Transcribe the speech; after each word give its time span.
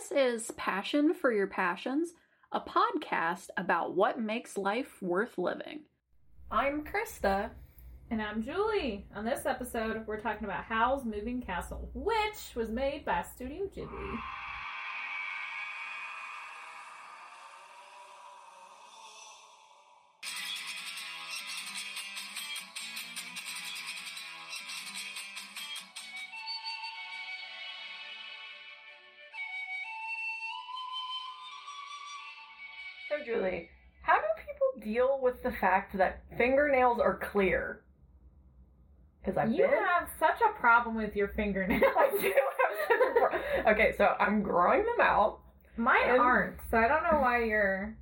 This 0.00 0.12
is 0.12 0.50
Passion 0.52 1.12
for 1.12 1.30
Your 1.30 1.46
Passions, 1.46 2.14
a 2.52 2.60
podcast 2.60 3.48
about 3.58 3.94
what 3.94 4.18
makes 4.18 4.56
life 4.56 4.96
worth 5.02 5.36
living. 5.36 5.80
I'm 6.50 6.84
Krista. 6.84 7.50
And 8.10 8.22
I'm 8.22 8.42
Julie. 8.42 9.06
On 9.14 9.26
this 9.26 9.44
episode, 9.44 10.06
we're 10.06 10.20
talking 10.20 10.46
about 10.46 10.64
Howl's 10.64 11.04
Moving 11.04 11.42
Castle, 11.42 11.90
which 11.92 12.54
was 12.56 12.70
made 12.70 13.04
by 13.04 13.22
Studio 13.22 13.68
Ghibli. 13.76 14.18
Deal 35.20 35.24
with 35.32 35.42
the 35.42 35.52
fact 35.58 35.96
that 35.98 36.22
fingernails 36.36 36.98
are 37.00 37.18
clear? 37.18 37.80
Because 39.22 39.36
I've 39.36 39.50
You 39.52 39.64
been. 39.66 39.70
have 39.84 40.08
such 40.18 40.40
a 40.40 40.58
problem 40.58 40.96
with 40.96 41.14
your 41.14 41.28
fingernails. 41.28 41.82
I 41.96 42.10
do 42.10 42.32
have 42.32 42.88
such 42.88 43.00
a 43.00 43.18
pro- 43.64 43.72
Okay, 43.72 43.94
so 43.98 44.14
I'm 44.18 44.42
growing 44.42 44.80
them 44.80 45.00
out. 45.00 45.40
Mine 45.76 45.96
And- 46.08 46.20
aren't, 46.20 46.56
so 46.70 46.78
I 46.78 46.88
don't 46.88 47.02
know 47.04 47.20
why 47.20 47.44
you're. 47.44 47.94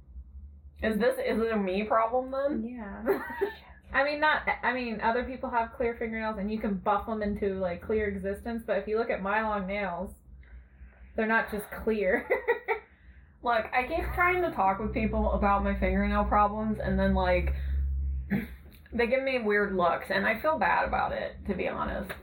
Is 0.83 0.97
this 0.99 1.15
is 1.19 1.41
it 1.41 1.53
a 1.53 1.57
me 1.57 1.83
problem 1.83 2.31
then? 2.31 2.63
Yeah. 2.65 3.19
I 3.93 4.05
mean, 4.05 4.21
not. 4.21 4.43
I 4.63 4.73
mean, 4.73 5.01
other 5.01 5.25
people 5.25 5.51
have 5.51 5.73
clear 5.77 5.97
fingernails, 5.99 6.37
and 6.39 6.53
you 6.53 6.61
can 6.61 6.75
buff 6.75 7.07
them 7.07 7.21
into 7.23 7.55
like 7.55 7.83
clear 7.83 8.07
existence. 8.07 8.63
But 8.65 8.79
if 8.79 8.87
you 8.87 8.97
look 8.97 9.11
at 9.11 9.21
my 9.21 9.43
long 9.43 9.67
nails, 9.67 10.11
they're 11.17 11.27
not 11.27 11.51
just 11.51 11.65
clear. 11.83 12.29
Look, 13.43 13.67
I 13.73 13.85
keep 13.85 14.05
trying 14.15 14.43
to 14.43 14.51
talk 14.51 14.81
with 14.81 14.93
people 14.93 15.33
about 15.33 15.63
my 15.63 15.79
fingernail 15.79 16.25
problems, 16.25 16.79
and 16.83 16.99
then 16.99 17.15
like 17.15 17.55
they 18.93 19.07
give 19.07 19.23
me 19.23 19.39
weird 19.39 19.77
looks, 19.77 20.07
and 20.11 20.27
I 20.27 20.41
feel 20.41 20.59
bad 20.59 20.87
about 20.87 21.13
it, 21.13 21.37
to 21.47 21.55
be 21.55 21.69
honest. 21.69 22.11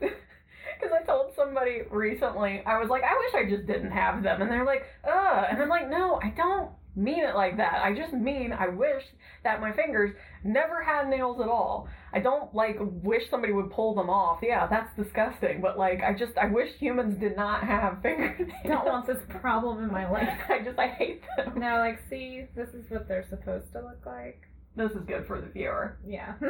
Because 0.78 0.94
I 1.00 1.06
told 1.06 1.32
somebody 1.34 1.84
recently, 1.90 2.62
I 2.66 2.78
was 2.78 2.90
like, 2.90 3.02
I 3.02 3.16
wish 3.16 3.34
I 3.34 3.48
just 3.48 3.66
didn't 3.66 3.92
have 3.92 4.22
them, 4.22 4.42
and 4.42 4.50
they're 4.50 4.66
like, 4.66 4.84
ugh, 5.08 5.46
and 5.48 5.62
I'm 5.62 5.70
like, 5.70 5.88
no, 5.88 6.20
I 6.22 6.28
don't 6.36 6.70
mean 6.96 7.20
it 7.24 7.34
like 7.34 7.56
that. 7.58 7.82
I 7.84 7.94
just 7.94 8.12
mean 8.12 8.52
I 8.52 8.68
wish 8.68 9.02
that 9.44 9.60
my 9.60 9.72
fingers 9.72 10.14
never 10.42 10.82
had 10.82 11.08
nails 11.08 11.40
at 11.40 11.48
all. 11.48 11.88
I 12.12 12.20
don't 12.20 12.54
like 12.54 12.76
wish 12.80 13.28
somebody 13.30 13.52
would 13.52 13.70
pull 13.70 13.94
them 13.94 14.08
off. 14.10 14.40
Yeah, 14.42 14.66
that's 14.66 14.94
disgusting, 14.96 15.60
but 15.60 15.78
like 15.78 16.00
I 16.02 16.14
just 16.14 16.36
I 16.38 16.46
wish 16.46 16.70
humans 16.78 17.18
did 17.20 17.36
not 17.36 17.62
have 17.64 18.02
fingers. 18.02 18.50
don't 18.66 18.86
want 18.86 19.06
this 19.06 19.22
problem 19.40 19.84
in 19.84 19.92
my 19.92 20.10
life. 20.16 20.38
I 20.48 20.60
just 20.60 20.78
I 20.78 20.88
hate 20.88 21.22
them. 21.36 21.52
No, 21.56 21.78
like, 21.78 22.00
see, 22.08 22.46
this 22.54 22.70
is 22.70 22.90
what 22.90 23.06
they're 23.08 23.26
supposed 23.28 23.72
to 23.72 23.80
look 23.82 24.04
like. 24.06 24.42
This 24.74 24.92
is 24.92 25.04
good 25.06 25.26
for 25.26 25.40
the 25.40 25.46
viewer. 25.48 25.96
Yeah. 26.06 26.34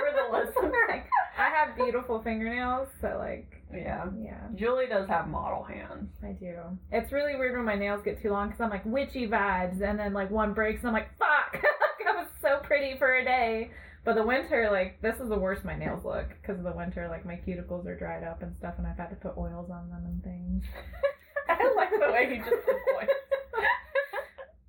for 0.00 0.12
the 0.12 0.38
listener. 0.38 0.72
Like, 0.88 1.06
I 1.38 1.50
have 1.50 1.76
beautiful 1.76 2.22
fingernails, 2.22 2.88
so 3.00 3.16
like, 3.18 3.62
Yeah. 3.74 4.06
yeah, 4.18 4.40
Julie 4.54 4.86
does 4.86 5.06
have 5.08 5.28
model 5.28 5.62
hands. 5.64 6.08
I 6.22 6.32
do. 6.32 6.54
It's 6.92 7.12
really 7.12 7.36
weird 7.36 7.56
when 7.56 7.66
my 7.66 7.74
nails 7.74 8.00
get 8.04 8.22
too 8.22 8.30
long 8.30 8.48
because 8.48 8.60
I'm 8.62 8.70
like 8.70 8.84
witchy 8.86 9.26
vibes, 9.28 9.82
and 9.82 9.98
then 9.98 10.12
like 10.14 10.30
one 10.30 10.54
breaks, 10.54 10.78
and 10.80 10.88
I'm 10.88 10.94
like, 10.94 11.10
fuck, 11.18 11.62
I 12.08 12.12
was 12.16 12.28
so 12.40 12.58
pretty 12.62 12.96
for 12.98 13.16
a 13.16 13.24
day. 13.24 13.70
But 14.04 14.14
the 14.14 14.22
winter, 14.24 14.68
like, 14.70 15.02
this 15.02 15.16
is 15.20 15.28
the 15.28 15.38
worst 15.38 15.64
my 15.64 15.76
nails 15.76 16.04
look 16.04 16.28
because 16.40 16.58
of 16.58 16.64
the 16.64 16.70
winter. 16.72 17.08
Like, 17.08 17.26
my 17.26 17.34
cuticles 17.46 17.86
are 17.86 17.98
dried 17.98 18.22
up 18.22 18.40
and 18.42 18.54
stuff, 18.58 18.74
and 18.78 18.86
I've 18.86 18.96
had 18.96 19.10
to 19.10 19.16
put 19.16 19.36
oils 19.36 19.68
on 19.68 19.90
them 19.90 20.04
and 20.06 20.22
things. 20.22 20.62
I 21.48 21.72
like 21.76 21.90
the 21.90 22.12
way 22.12 22.28
he 22.30 22.36
just 22.38 22.50
did 22.50 22.76
voice. 22.94 23.08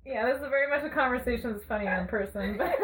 Yeah, 0.04 0.26
this 0.26 0.42
is 0.42 0.48
very 0.48 0.68
much 0.68 0.84
a 0.84 0.90
conversation 0.94 1.52
that's 1.52 1.64
funny 1.64 1.86
in 1.86 2.06
person, 2.08 2.56
but 2.58 2.74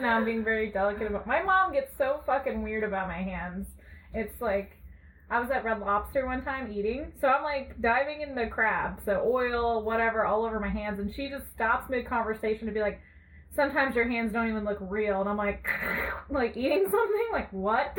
now 0.00 0.16
I'm 0.16 0.24
being 0.24 0.44
very 0.44 0.70
delicate 0.70 1.06
about. 1.06 1.26
My 1.26 1.42
mom 1.42 1.72
gets 1.72 1.96
so 1.96 2.20
fucking 2.26 2.62
weird 2.62 2.84
about 2.84 3.08
my 3.08 3.22
hands. 3.22 3.66
It's 4.12 4.40
like 4.40 4.72
I 5.30 5.40
was 5.40 5.50
at 5.50 5.64
Red 5.64 5.80
Lobster 5.80 6.26
one 6.26 6.44
time 6.44 6.72
eating, 6.72 7.12
so 7.20 7.28
I'm 7.28 7.42
like 7.42 7.80
diving 7.80 8.20
in 8.20 8.34
the 8.34 8.46
crab, 8.46 9.00
so 9.04 9.22
oil, 9.26 9.82
whatever, 9.82 10.24
all 10.24 10.44
over 10.44 10.60
my 10.60 10.68
hands, 10.68 11.00
and 11.00 11.14
she 11.14 11.28
just 11.28 11.50
stops 11.54 11.88
mid 11.88 12.06
conversation 12.06 12.66
to 12.66 12.72
be 12.72 12.80
like, 12.80 13.00
"Sometimes 13.54 13.96
your 13.96 14.08
hands 14.08 14.32
don't 14.32 14.48
even 14.48 14.64
look 14.64 14.78
real," 14.80 15.20
and 15.20 15.28
I'm 15.28 15.36
like, 15.36 15.66
like 16.30 16.56
eating 16.56 16.84
something, 16.84 17.28
like 17.32 17.52
what 17.52 17.96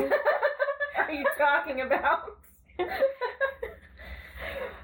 are 0.97 1.12
you 1.12 1.25
talking 1.38 1.81
about? 1.81 2.38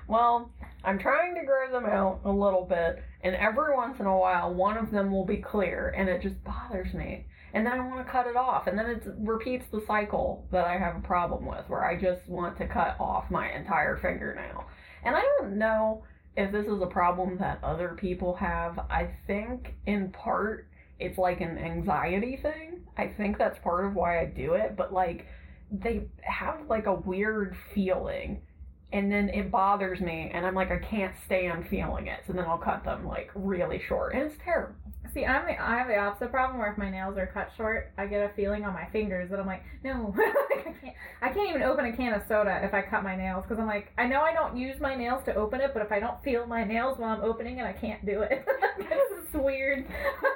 well, 0.08 0.52
I'm 0.84 0.98
trying 0.98 1.36
to 1.36 1.46
grow 1.46 1.72
them 1.72 1.86
out 1.86 2.22
a 2.26 2.32
little 2.32 2.66
bit, 2.66 3.04
and 3.22 3.36
every 3.36 3.76
once 3.76 4.00
in 4.00 4.06
a 4.08 4.18
while, 4.18 4.54
one 4.54 4.78
of 4.78 4.92
them 4.92 5.12
will 5.12 5.26
be 5.26 5.38
clear, 5.38 5.94
and 5.96 6.10
it 6.10 6.22
just 6.22 6.44
bothers 6.44 6.94
me. 6.94 7.28
And 7.54 7.66
then 7.66 7.74
I 7.74 7.86
want 7.86 8.06
to 8.06 8.12
cut 8.12 8.28
it 8.28 8.36
off, 8.36 8.68
and 8.68 8.78
then 8.78 8.88
it 8.88 9.04
repeats 9.20 9.66
the 9.72 9.84
cycle 9.86 10.48
that 10.52 10.66
I 10.66 10.78
have 10.78 10.96
a 10.96 11.02
problem 11.02 11.46
with, 11.46 11.66
where 11.68 11.86
I 11.86 12.00
just 12.00 12.28
want 12.28 12.58
to 12.58 12.68
cut 12.68 12.96
off 13.00 13.30
my 13.30 13.52
entire 13.52 13.98
fingernail. 13.98 14.66
And 15.04 15.16
I 15.16 15.22
don't 15.22 15.58
know 15.58 16.04
if 16.36 16.52
this 16.52 16.66
is 16.66 16.82
a 16.82 16.88
problem 16.88 17.38
that 17.40 17.64
other 17.64 17.90
people 18.00 18.36
have. 18.36 18.80
I 18.90 19.12
think, 19.28 19.76
in 19.86 20.12
part, 20.12 20.68
it's 21.00 21.18
like 21.18 21.42
an 21.42 21.58
anxiety 21.58 22.40
thing. 22.42 22.82
I 22.98 23.08
think 23.08 23.38
that's 23.38 23.60
part 23.60 23.86
of 23.86 23.96
why 23.96 24.22
I 24.22 24.26
do 24.26 24.54
it, 24.54 24.76
but 24.78 24.94
like, 24.94 25.28
they 25.72 26.08
have 26.22 26.68
like 26.68 26.86
a 26.86 26.94
weird 26.94 27.56
feeling 27.74 28.42
and 28.94 29.12
then 29.12 29.30
it 29.30 29.52
bothers 29.52 30.00
me 30.00 30.32
and 30.34 30.46
i'm 30.46 30.56
like 30.56 30.72
i 30.72 30.78
can't 30.78 31.14
stand 31.26 31.68
feeling 31.68 32.08
it 32.08 32.20
so 32.28 32.34
then 32.34 32.46
i'll 32.46 32.58
cut 32.58 32.84
them 32.84 33.06
like 33.06 33.30
really 33.36 33.82
short 33.88 34.14
and 34.14 34.24
it's 34.24 34.36
terrible 34.44 34.76
See, 35.14 35.26
I'm 35.26 35.46
the 35.46 35.62
I 35.62 35.78
have 35.78 35.88
the 35.88 35.98
opposite 35.98 36.32
problem 36.32 36.58
where 36.58 36.72
if 36.72 36.78
my 36.78 36.90
nails 36.90 37.18
are 37.18 37.28
cut 37.28 37.52
short, 37.58 37.92
I 37.98 38.06
get 38.06 38.22
a 38.22 38.34
feeling 38.34 38.64
on 38.64 38.74
my 38.74 38.86
fingers 38.94 39.30
that 39.30 39.42
I'm 39.42 39.46
like, 39.46 39.64
no, 39.84 40.16
like, 40.56 40.68
I 40.68 40.72
can't. 40.80 40.96
I 41.22 41.30
can't 41.30 41.50
even 41.50 41.64
open 41.64 41.86
a 41.86 41.96
can 41.96 42.14
of 42.14 42.22
soda 42.30 42.62
if 42.64 42.74
I 42.74 42.82
cut 42.82 43.04
my 43.04 43.18
nails 43.18 43.44
because 43.44 43.60
I'm 43.60 43.68
like, 43.68 43.92
I 43.98 44.08
know 44.08 44.22
I 44.22 44.32
don't 44.32 44.56
use 44.56 44.80
my 44.80 44.96
nails 44.96 45.22
to 45.26 45.36
open 45.36 45.60
it, 45.60 45.72
but 45.74 45.82
if 45.82 45.92
I 45.92 46.00
don't 46.00 46.24
feel 46.24 46.48
my 46.48 46.64
nails 46.64 46.98
while 46.98 47.14
I'm 47.14 47.24
opening 47.24 47.58
it, 47.58 47.66
I 47.66 47.74
can't 47.74 48.06
do 48.06 48.22
it. 48.22 48.46
is 49.34 49.42
weird. 49.42 49.86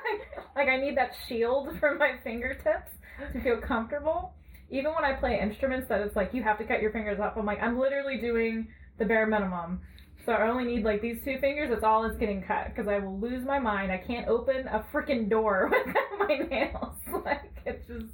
like 0.56 0.68
I 0.68 0.78
need 0.78 0.98
that 0.98 1.12
shield 1.28 1.78
from 1.80 1.98
my 1.98 2.16
fingertips 2.24 2.92
to 3.34 3.42
feel 3.42 3.58
comfortable. 3.58 4.34
Even 4.70 4.94
when 4.94 5.06
I 5.06 5.14
play 5.14 5.40
instruments, 5.40 5.88
that 5.90 6.02
it's 6.02 6.16
like 6.16 6.34
you 6.34 6.44
have 6.44 6.58
to 6.58 6.64
cut 6.64 6.82
your 6.82 6.92
fingers 6.92 7.20
off. 7.20 7.34
I'm 7.38 7.46
like, 7.46 7.62
I'm 7.62 7.78
literally 7.80 8.18
doing 8.20 8.68
the 8.98 9.06
bare 9.06 9.28
minimum. 9.28 9.82
So 10.26 10.32
I 10.32 10.50
only 10.50 10.64
need 10.66 10.84
like 10.84 11.02
these 11.02 11.22
two 11.24 11.38
fingers. 11.40 11.70
That's 11.70 11.84
all 11.84 12.02
that's 12.04 12.18
getting 12.18 12.42
cut 12.42 12.70
because 12.70 12.88
I 12.88 12.98
will 13.00 13.20
lose 13.20 13.46
my 13.46 13.60
mind. 13.60 13.92
I 13.92 13.98
can't 14.00 14.28
open 14.28 14.68
a 14.68 14.84
freaking 14.92 15.30
door 15.30 15.70
with 15.88 15.96
my 16.20 16.38
nails. 16.50 16.96
Like 17.24 17.62
it 17.66 17.88
just, 17.88 18.12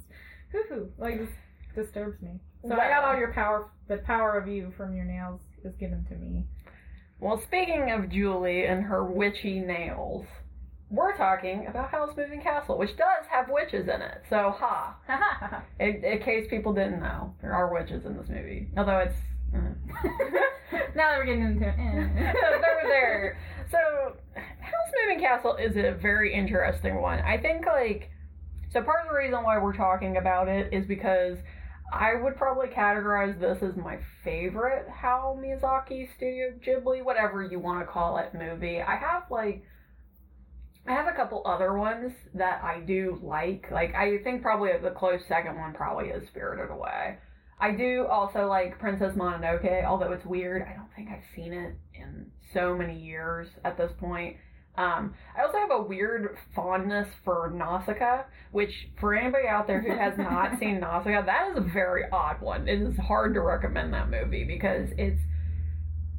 hoo 0.52 0.62
hoo. 0.68 0.92
like 0.98 1.18
just 1.18 1.32
disturbs 1.74 2.20
me. 2.22 2.38
So 2.66 2.74
I 2.74 2.88
got 2.88 3.04
all 3.04 3.16
your 3.18 3.32
power. 3.32 3.70
The 3.88 3.98
power 3.98 4.38
of 4.38 4.46
you 4.48 4.72
from 4.76 4.94
your 4.94 5.04
nails 5.04 5.40
is 5.64 5.74
given 5.76 6.04
to 6.08 6.14
me. 6.14 6.44
well 7.20 7.40
speaking 7.46 7.90
of 7.90 8.08
julie 8.10 8.64
and 8.64 8.82
her 8.84 9.04
witchy 9.04 9.60
nails 9.60 10.26
we're 10.92 11.16
talking 11.16 11.66
about 11.66 11.90
Howl's 11.90 12.14
Moving 12.16 12.42
Castle, 12.42 12.76
which 12.76 12.96
does 12.98 13.24
have 13.30 13.48
witches 13.48 13.88
in 13.88 14.02
it. 14.02 14.22
So, 14.28 14.54
ha. 14.56 14.94
In, 15.80 16.04
in 16.04 16.18
case 16.22 16.46
people 16.48 16.74
didn't 16.74 17.00
know, 17.00 17.34
there 17.40 17.54
are 17.54 17.72
witches 17.72 18.04
in 18.04 18.16
this 18.16 18.28
movie. 18.28 18.68
Although 18.76 18.98
it's. 18.98 19.16
uh. 19.54 19.58
now 20.94 21.10
that 21.10 21.18
we're 21.18 21.24
getting 21.24 21.44
into 21.44 21.66
it, 21.66 21.74
eh. 21.78 22.32
they're 22.32 22.82
there. 22.84 23.38
So, 23.70 23.78
Howl's 24.34 24.94
Moving 25.02 25.20
Castle 25.20 25.56
is 25.56 25.76
a 25.76 25.96
very 26.00 26.34
interesting 26.34 27.00
one. 27.00 27.20
I 27.20 27.38
think, 27.38 27.64
like, 27.66 28.10
so 28.70 28.82
part 28.82 29.00
of 29.02 29.08
the 29.08 29.16
reason 29.16 29.42
why 29.42 29.58
we're 29.58 29.76
talking 29.76 30.18
about 30.18 30.48
it 30.48 30.72
is 30.72 30.86
because 30.86 31.38
I 31.90 32.14
would 32.14 32.36
probably 32.36 32.68
categorize 32.68 33.40
this 33.40 33.62
as 33.62 33.76
my 33.76 33.98
favorite 34.22 34.86
Hayao 34.88 35.38
Miyazaki 35.38 36.14
Studio 36.14 36.52
Ghibli, 36.64 37.02
whatever 37.02 37.42
you 37.42 37.58
want 37.58 37.80
to 37.80 37.86
call 37.86 38.18
it, 38.18 38.34
movie. 38.34 38.80
I 38.82 38.96
have, 38.96 39.24
like, 39.30 39.64
I 40.86 40.92
have 40.92 41.06
a 41.06 41.12
couple 41.12 41.42
other 41.46 41.74
ones 41.74 42.12
that 42.34 42.62
I 42.64 42.80
do 42.80 43.18
like. 43.22 43.66
Like, 43.70 43.94
I 43.94 44.18
think 44.24 44.42
probably 44.42 44.70
the 44.82 44.90
close 44.90 45.20
second 45.28 45.56
one 45.56 45.72
probably 45.74 46.08
is 46.08 46.26
Spirited 46.28 46.70
Away. 46.70 47.18
I 47.60 47.70
do 47.70 48.06
also 48.10 48.46
like 48.48 48.80
Princess 48.80 49.14
Mononoke, 49.14 49.84
although 49.84 50.12
it's 50.12 50.26
weird. 50.26 50.62
I 50.62 50.74
don't 50.74 50.92
think 50.96 51.10
I've 51.10 51.22
seen 51.36 51.52
it 51.52 51.76
in 51.94 52.26
so 52.52 52.76
many 52.76 52.98
years 52.98 53.48
at 53.64 53.78
this 53.78 53.92
point. 54.00 54.36
Um, 54.76 55.14
I 55.36 55.42
also 55.42 55.58
have 55.58 55.70
a 55.70 55.82
weird 55.82 56.36
fondness 56.56 57.06
for 57.24 57.52
Nausicaa, 57.54 58.24
which 58.50 58.88
for 58.98 59.14
anybody 59.14 59.46
out 59.46 59.66
there 59.66 59.80
who 59.80 59.96
has 59.96 60.18
not 60.18 60.58
seen 60.60 60.80
Nausicaa, 60.80 61.24
that 61.26 61.50
is 61.52 61.58
a 61.58 61.72
very 61.72 62.04
odd 62.10 62.40
one. 62.40 62.66
It 62.66 62.80
is 62.80 62.96
hard 62.98 63.34
to 63.34 63.40
recommend 63.40 63.92
that 63.92 64.10
movie 64.10 64.44
because 64.44 64.88
it's 64.96 65.20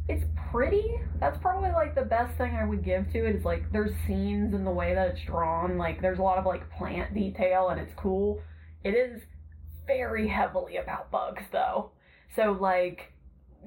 it's 0.08 0.24
pretty. 0.52 0.96
That's 1.20 1.38
probably 1.38 1.72
like 1.72 1.96
the 1.96 2.04
best 2.04 2.38
thing 2.38 2.56
I 2.56 2.66
would 2.66 2.84
give 2.84 3.12
to 3.14 3.26
it. 3.26 3.36
Is 3.36 3.46
like 3.46 3.72
there's 3.72 3.92
scenes 4.06 4.54
in 4.54 4.64
the 4.66 4.72
way 4.72 4.94
that 4.94 5.10
it's 5.10 5.22
drawn. 5.26 5.78
Like 5.78 6.02
there's 6.02 6.20
a 6.20 6.24
lot 6.24 6.38
of 6.38 6.46
like 6.46 6.70
plant 6.72 7.14
detail 7.14 7.70
and 7.70 7.80
it's 7.80 7.94
cool. 7.96 8.42
It 8.84 8.92
is 8.92 9.22
very 9.88 10.28
heavily 10.28 10.78
about 10.78 11.12
bugs 11.12 11.44
though. 11.52 11.92
So 12.36 12.58
like 12.60 13.14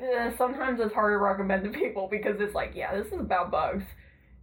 eh, 0.00 0.30
sometimes 0.36 0.80
it's 0.80 0.94
hard 0.94 1.14
to 1.14 1.18
recommend 1.18 1.64
to 1.64 1.70
people 1.70 2.08
because 2.10 2.36
it's 2.40 2.54
like, 2.54 2.72
yeah, 2.74 2.94
this 2.96 3.06
is 3.12 3.20
about 3.20 3.50
bugs. 3.50 3.84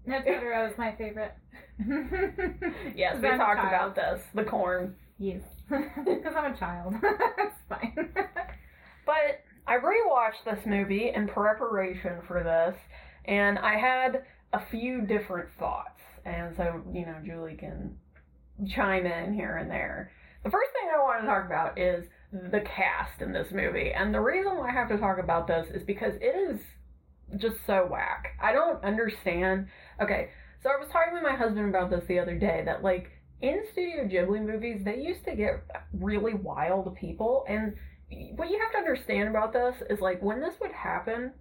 No, 0.05 0.19
Totoro 0.19 0.69
is 0.69 0.77
my 0.77 0.93
favorite. 0.95 1.33
Yes, 2.95 3.17
we 3.21 3.27
I'm 3.29 3.39
talked 3.39 3.59
about 3.59 3.95
this. 3.95 4.21
The 4.35 4.43
corn. 4.43 4.95
Yes. 5.17 5.41
Because 5.69 6.33
I'm 6.35 6.53
a 6.53 6.57
child. 6.57 6.93
it's 7.03 7.55
fine. 7.69 8.09
But 9.05 9.43
I 9.65 9.77
rewatched 9.77 10.43
this 10.45 10.65
movie 10.65 11.11
in 11.15 11.27
preparation 11.27 12.19
for 12.27 12.43
this, 12.43 12.75
and 13.25 13.57
I 13.59 13.77
had 13.77 14.23
a 14.51 14.61
few 14.69 15.01
different 15.01 15.49
thoughts. 15.57 16.01
And 16.25 16.55
so, 16.55 16.81
you 16.93 17.05
know, 17.05 17.15
Julie 17.25 17.55
can 17.55 17.97
chime 18.67 19.05
in 19.05 19.33
here 19.33 19.57
and 19.57 19.69
there. 19.69 20.11
The 20.43 20.51
first 20.51 20.71
thing 20.73 20.89
I 20.93 20.99
want 20.99 21.21
to 21.21 21.27
talk 21.27 21.45
about 21.45 21.79
is 21.79 22.05
the 22.31 22.61
cast 22.61 23.21
in 23.21 23.31
this 23.31 23.47
movie. 23.51 23.91
And 23.93 24.13
the 24.13 24.19
reason 24.19 24.57
why 24.57 24.69
I 24.69 24.73
have 24.73 24.89
to 24.89 24.97
talk 24.97 25.17
about 25.17 25.47
this 25.47 25.67
is 25.73 25.83
because 25.83 26.13
it 26.15 26.35
is 26.35 26.59
just 27.37 27.65
so 27.65 27.87
whack. 27.89 28.37
I 28.41 28.51
don't 28.51 28.83
understand. 28.83 29.67
Okay, 30.01 30.29
so 30.61 30.69
I 30.69 30.77
was 30.77 30.89
talking 30.91 31.13
with 31.13 31.23
my 31.23 31.35
husband 31.35 31.69
about 31.69 31.89
this 31.89 32.03
the 32.07 32.19
other 32.19 32.37
day 32.37 32.63
that, 32.65 32.83
like, 32.83 33.09
in 33.41 33.63
Studio 33.71 34.05
Ghibli 34.07 34.45
movies, 34.45 34.81
they 34.83 34.97
used 34.97 35.25
to 35.25 35.35
get 35.35 35.65
really 35.93 36.33
wild 36.33 36.95
people. 36.95 37.45
And 37.47 37.75
what 38.09 38.49
you 38.49 38.59
have 38.59 38.71
to 38.71 38.77
understand 38.77 39.29
about 39.29 39.53
this 39.53 39.75
is, 39.89 39.99
like, 39.99 40.21
when 40.21 40.41
this 40.41 40.55
would 40.61 40.71
happen, 40.71 41.33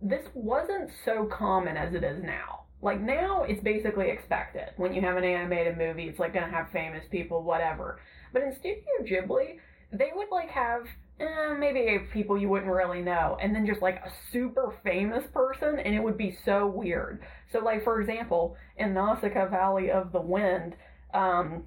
this 0.00 0.26
wasn't 0.34 0.90
so 1.04 1.26
common 1.26 1.76
as 1.76 1.94
it 1.94 2.04
is 2.04 2.22
now. 2.22 2.64
Like, 2.80 3.00
now 3.00 3.42
it's 3.42 3.62
basically 3.62 4.10
expected. 4.10 4.70
When 4.76 4.94
you 4.94 5.00
have 5.02 5.16
an 5.16 5.24
animated 5.24 5.76
movie, 5.76 6.08
it's, 6.08 6.18
like, 6.18 6.34
gonna 6.34 6.50
have 6.50 6.70
famous 6.70 7.04
people, 7.10 7.42
whatever. 7.42 8.00
But 8.32 8.42
in 8.42 8.54
Studio 8.54 8.84
Ghibli, 9.02 9.58
they 9.92 10.10
would, 10.14 10.28
like, 10.30 10.50
have 10.50 10.86
eh, 11.20 11.54
maybe 11.58 11.98
people 12.12 12.38
you 12.38 12.48
wouldn't 12.48 12.70
really 12.70 13.00
know, 13.00 13.36
and 13.40 13.54
then 13.54 13.66
just 13.66 13.82
like 13.82 13.96
a 13.96 14.12
super 14.32 14.74
famous 14.84 15.24
person, 15.32 15.78
and 15.78 15.94
it 15.94 16.02
would 16.02 16.16
be 16.16 16.36
so 16.44 16.66
weird. 16.66 17.20
So, 17.52 17.58
like 17.60 17.82
for 17.84 18.00
example, 18.00 18.56
in 18.76 18.94
Nausicaa 18.94 19.48
Valley 19.48 19.90
of 19.90 20.12
the 20.12 20.20
Wind, 20.20 20.76
um, 21.12 21.64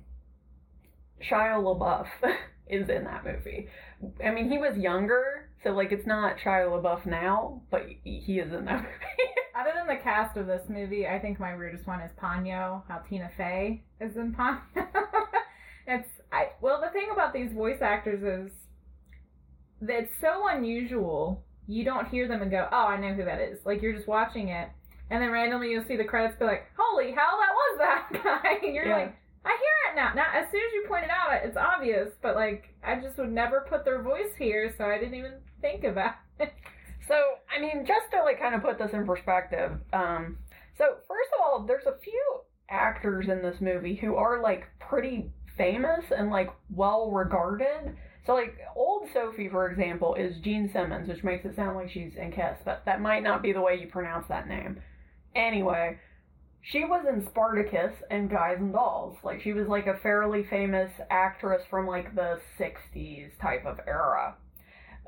Shia 1.21 1.61
LaBeouf 1.61 2.07
is 2.71 2.89
in 2.89 3.03
that 3.03 3.23
movie. 3.25 3.67
I 4.25 4.31
mean, 4.31 4.49
he 4.49 4.57
was 4.57 4.77
younger, 4.77 5.49
so 5.63 5.71
like 5.71 5.91
it's 5.91 6.07
not 6.07 6.37
Shia 6.37 6.67
LaBeouf 6.69 7.05
now, 7.05 7.61
but 7.69 7.83
he 8.03 8.39
is 8.39 8.51
in 8.53 8.65
that 8.65 8.77
movie. 8.83 9.31
Other 9.59 9.71
than 9.75 9.87
the 9.87 10.01
cast 10.01 10.37
of 10.37 10.47
this 10.47 10.63
movie, 10.69 11.05
I 11.07 11.19
think 11.19 11.39
my 11.39 11.55
weirdest 11.55 11.85
one 11.85 11.99
is 12.01 12.11
Ponyo. 12.21 12.83
How 12.87 12.99
Tina 13.09 13.29
Fey 13.37 13.83
is 13.99 14.15
in 14.15 14.33
Ponyo. 14.33 14.61
it's 15.87 16.09
I 16.31 16.49
well 16.61 16.79
the 16.81 16.89
thing 16.91 17.09
about 17.11 17.33
these 17.33 17.51
voice 17.51 17.81
actors 17.81 18.23
is 18.23 18.51
that 19.81 19.97
it's 20.03 20.13
so 20.21 20.47
unusual. 20.47 21.43
You 21.67 21.83
don't 21.83 22.07
hear 22.07 22.27
them 22.27 22.41
and 22.41 22.51
go, 22.51 22.67
"Oh, 22.71 22.87
I 22.87 22.97
know 22.97 23.13
who 23.13 23.25
that 23.25 23.39
is." 23.41 23.59
Like 23.65 23.81
you're 23.81 23.93
just 23.95 24.07
watching 24.07 24.49
it, 24.49 24.69
and 25.09 25.21
then 25.21 25.31
randomly 25.31 25.71
you'll 25.71 25.85
see 25.85 25.97
the 25.97 26.03
credits 26.05 26.37
be 26.39 26.45
like, 26.45 26.67
"Holy 26.77 27.11
hell, 27.11 27.37
that 27.39 27.53
was 27.53 27.77
that 27.79 28.23
guy!" 28.43 28.65
And 28.65 28.75
you're 28.75 28.87
Yeah. 28.87 28.97
like, 28.97 29.15
"I 29.45 29.49
hear 29.49 29.91
it 29.91 29.95
now." 29.95 30.13
Now, 30.13 30.27
as 30.33 30.49
soon 30.51 30.61
as 30.61 30.73
you 30.73 30.85
point 30.87 31.05
it 31.05 31.09
out, 31.09 31.43
it's 31.43 31.57
obvious. 31.57 32.13
But 32.21 32.35
like, 32.35 32.73
I 32.83 32.99
just 32.99 33.17
would 33.17 33.31
never 33.31 33.65
put 33.69 33.85
their 33.85 34.01
voice 34.01 34.35
here, 34.37 34.73
so 34.77 34.85
I 34.85 34.97
didn't 34.97 35.15
even 35.15 35.33
think 35.61 35.83
about 35.83 36.15
it. 36.39 36.53
So, 37.07 37.15
I 37.53 37.59
mean, 37.59 37.85
just 37.85 38.09
to 38.11 38.21
like 38.23 38.39
kind 38.39 38.55
of 38.55 38.61
put 38.61 38.77
this 38.77 38.93
in 38.93 39.05
perspective, 39.05 39.71
um, 39.91 40.37
so 40.77 40.85
first 41.07 41.29
of 41.35 41.41
all, 41.41 41.65
there's 41.67 41.85
a 41.85 41.97
few 42.01 42.41
actors 42.69 43.27
in 43.27 43.41
this 43.41 43.59
movie 43.59 43.95
who 43.95 44.15
are 44.15 44.41
like 44.41 44.63
pretty 44.79 45.29
famous 45.57 46.05
and 46.15 46.29
like 46.29 46.49
well 46.73 47.11
regarded. 47.11 47.97
So, 48.25 48.33
like 48.33 48.57
old 48.75 49.07
Sophie, 49.13 49.49
for 49.49 49.69
example, 49.69 50.15
is 50.15 50.37
Jean 50.37 50.69
Simmons, 50.71 51.09
which 51.09 51.23
makes 51.23 51.43
it 51.43 51.55
sound 51.55 51.75
like 51.75 51.89
she's 51.89 52.15
in 52.15 52.31
Kiss, 52.31 52.57
but 52.63 52.83
that 52.85 53.01
might 53.01 53.23
not 53.23 53.41
be 53.41 53.51
the 53.51 53.61
way 53.61 53.79
you 53.79 53.87
pronounce 53.87 54.27
that 54.27 54.47
name. 54.47 54.79
Anyway, 55.35 55.97
she 56.61 56.85
was 56.85 57.05
in 57.07 57.25
Spartacus 57.27 57.93
and 58.09 58.29
Guys 58.29 58.57
and 58.59 58.71
Dolls. 58.71 59.17
Like 59.23 59.41
she 59.41 59.53
was 59.53 59.67
like 59.67 59.87
a 59.87 59.97
fairly 59.97 60.45
famous 60.49 60.91
actress 61.09 61.63
from 61.69 61.87
like 61.87 62.15
the 62.15 62.39
60s 62.59 63.31
type 63.41 63.65
of 63.65 63.79
era. 63.87 64.35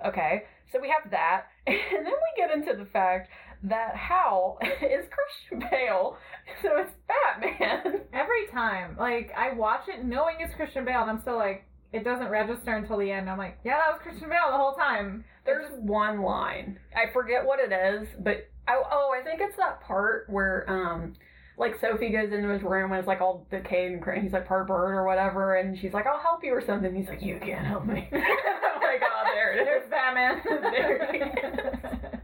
Okay, 0.05 0.43
so 0.71 0.79
we 0.81 0.89
have 0.89 1.11
that. 1.11 1.45
And 1.67 2.05
then 2.05 2.13
we 2.13 2.41
get 2.41 2.51
into 2.51 2.73
the 2.77 2.89
fact 2.89 3.29
that 3.63 3.95
Hal 3.95 4.57
is 4.63 5.05
Christian 5.09 5.69
Bale, 5.71 6.17
so 6.61 6.71
it's 6.77 6.91
Batman. 7.07 8.01
Every 8.13 8.47
time, 8.51 8.97
like 8.99 9.31
I 9.37 9.53
watch 9.53 9.87
it 9.87 10.03
knowing 10.03 10.37
it's 10.39 10.53
Christian 10.55 10.83
Bale, 10.83 11.01
and 11.01 11.09
I'm 11.11 11.21
still 11.21 11.37
like, 11.37 11.65
it 11.93 12.03
doesn't 12.03 12.27
register 12.27 12.75
until 12.75 12.97
the 12.97 13.09
end. 13.09 13.29
I'm 13.29 13.37
like, 13.37 13.59
yeah, 13.63 13.77
that 13.77 13.93
was 13.93 14.01
Christian 14.01 14.27
Bale 14.27 14.51
the 14.51 14.57
whole 14.57 14.73
time. 14.73 15.23
There's 15.45 15.71
one 15.79 16.21
line. 16.21 16.79
I 16.95 17.13
forget 17.13 17.45
what 17.45 17.59
it 17.59 17.71
is, 17.71 18.07
but 18.19 18.49
I, 18.67 18.81
oh, 18.91 19.13
I 19.17 19.23
think 19.23 19.39
it's 19.41 19.57
that 19.57 19.81
part 19.81 20.25
where 20.29 20.69
um 20.69 21.13
like 21.57 21.79
Sophie 21.79 22.09
goes 22.09 22.31
into 22.31 22.49
his 22.49 22.63
room 22.63 22.91
and 22.91 22.99
it's 22.99 23.07
like 23.07 23.21
all 23.21 23.45
decayed 23.51 23.91
and 23.91 24.01
cra- 24.01 24.19
he's 24.21 24.33
like 24.33 24.47
part 24.47 24.67
bird 24.67 24.93
or 24.93 25.05
whatever, 25.05 25.55
and 25.55 25.77
she's 25.77 25.93
like, 25.93 26.07
"I'll 26.07 26.19
help 26.19 26.43
you" 26.43 26.51
or 26.53 26.61
something. 26.65 26.95
He's 26.95 27.07
like, 27.07 27.21
"You 27.21 27.39
can't 27.39 27.65
help 27.65 27.85
me." 27.85 28.09
oh 28.13 28.79
my 28.81 28.97
god, 28.99 29.27
there 29.33 29.53
it 29.53 29.65
There's 29.65 29.83
is. 29.85 29.89
Batman. 29.89 30.41
There 30.45 31.03
it 31.13 32.21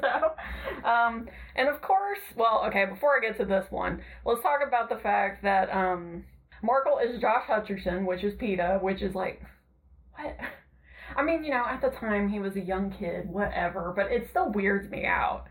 So, 0.00 0.88
um, 0.88 1.26
and 1.54 1.68
of 1.68 1.80
course, 1.80 2.18
well, 2.36 2.64
okay, 2.68 2.84
before 2.84 3.16
I 3.16 3.20
get 3.20 3.38
to 3.38 3.46
this 3.46 3.66
one, 3.70 4.02
let's 4.26 4.42
talk 4.42 4.60
about 4.66 4.90
the 4.90 4.96
fact 4.96 5.42
that 5.42 5.70
um, 5.74 6.24
Markl 6.62 7.02
is 7.02 7.20
Josh 7.20 7.44
Hutcherson, 7.48 8.04
which 8.06 8.22
is 8.22 8.34
Peeta, 8.34 8.82
which 8.82 9.00
is 9.00 9.14
like, 9.14 9.42
what? 10.14 10.36
I 11.16 11.22
mean, 11.22 11.44
you 11.44 11.50
know, 11.50 11.64
at 11.66 11.80
the 11.80 11.88
time 11.90 12.28
he 12.28 12.40
was 12.40 12.56
a 12.56 12.60
young 12.60 12.90
kid, 12.90 13.28
whatever, 13.30 13.92
but 13.96 14.10
it 14.12 14.28
still 14.30 14.50
weirds 14.52 14.90
me 14.90 15.04
out. 15.06 15.44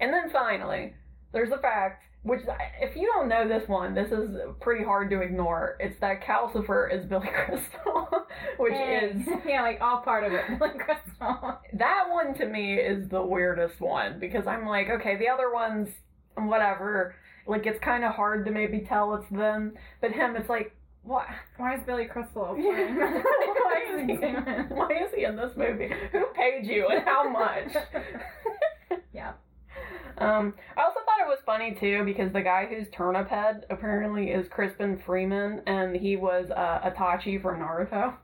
And 0.00 0.12
then 0.12 0.30
finally, 0.30 0.94
there's 1.32 1.50
the 1.50 1.58
fact, 1.58 2.02
which 2.22 2.40
if 2.80 2.94
you 2.96 3.06
don't 3.14 3.28
know 3.28 3.48
this 3.48 3.68
one, 3.68 3.94
this 3.94 4.12
is 4.12 4.36
pretty 4.60 4.84
hard 4.84 5.10
to 5.10 5.20
ignore. 5.20 5.76
It's 5.80 5.98
that 6.00 6.22
Calcifer 6.22 6.92
is 6.92 7.04
Billy 7.06 7.28
Crystal, 7.46 8.08
which 8.58 8.74
Hey. 8.74 9.10
is 9.12 9.26
yeah, 9.46 9.62
like 9.62 9.80
all 9.80 10.02
part 10.02 10.24
of 10.24 10.32
it. 10.32 10.44
Like 10.60 10.78
Crystal. 10.78 11.58
that 11.74 12.04
one 12.10 12.34
to 12.34 12.46
me 12.46 12.74
is 12.74 13.08
the 13.08 13.22
weirdest 13.22 13.80
one 13.80 14.18
because 14.20 14.46
I'm 14.46 14.66
like, 14.66 14.88
okay, 14.88 15.16
the 15.16 15.28
other 15.28 15.52
ones, 15.52 15.88
whatever. 16.36 17.14
Like 17.46 17.66
it's 17.66 17.82
kind 17.82 18.04
of 18.04 18.12
hard 18.14 18.44
to 18.46 18.52
maybe 18.52 18.80
tell 18.88 19.14
it's 19.14 19.28
them, 19.30 19.72
but 20.00 20.12
him, 20.12 20.36
it's 20.36 20.48
like, 20.48 20.76
what? 21.02 21.26
Why 21.56 21.74
is 21.74 21.80
Billy 21.84 22.04
Crystal? 22.04 22.54
why, 22.54 23.82
is 23.90 24.08
he 24.08 24.14
why 24.72 24.90
is 25.04 25.10
he 25.12 25.24
in 25.24 25.34
this 25.34 25.50
movie? 25.56 25.90
Who 26.12 26.26
paid 26.34 26.64
you 26.64 26.86
and 26.86 27.04
how 27.04 27.28
much? 27.28 27.74
yeah. 29.12 29.32
Um, 30.22 30.54
I 30.76 30.82
also 30.82 31.00
thought 31.04 31.20
it 31.20 31.28
was 31.28 31.38
funny 31.44 31.74
too 31.78 32.04
because 32.04 32.32
the 32.32 32.42
guy 32.42 32.66
who's 32.66 32.86
turnip 32.90 33.28
head 33.28 33.66
apparently 33.70 34.30
is 34.30 34.46
Crispin 34.48 35.00
Freeman, 35.04 35.62
and 35.66 35.96
he 35.96 36.16
was 36.16 36.50
uh, 36.50 36.80
Itachi 36.90 37.40
from 37.40 37.60
Naruto. 37.60 38.14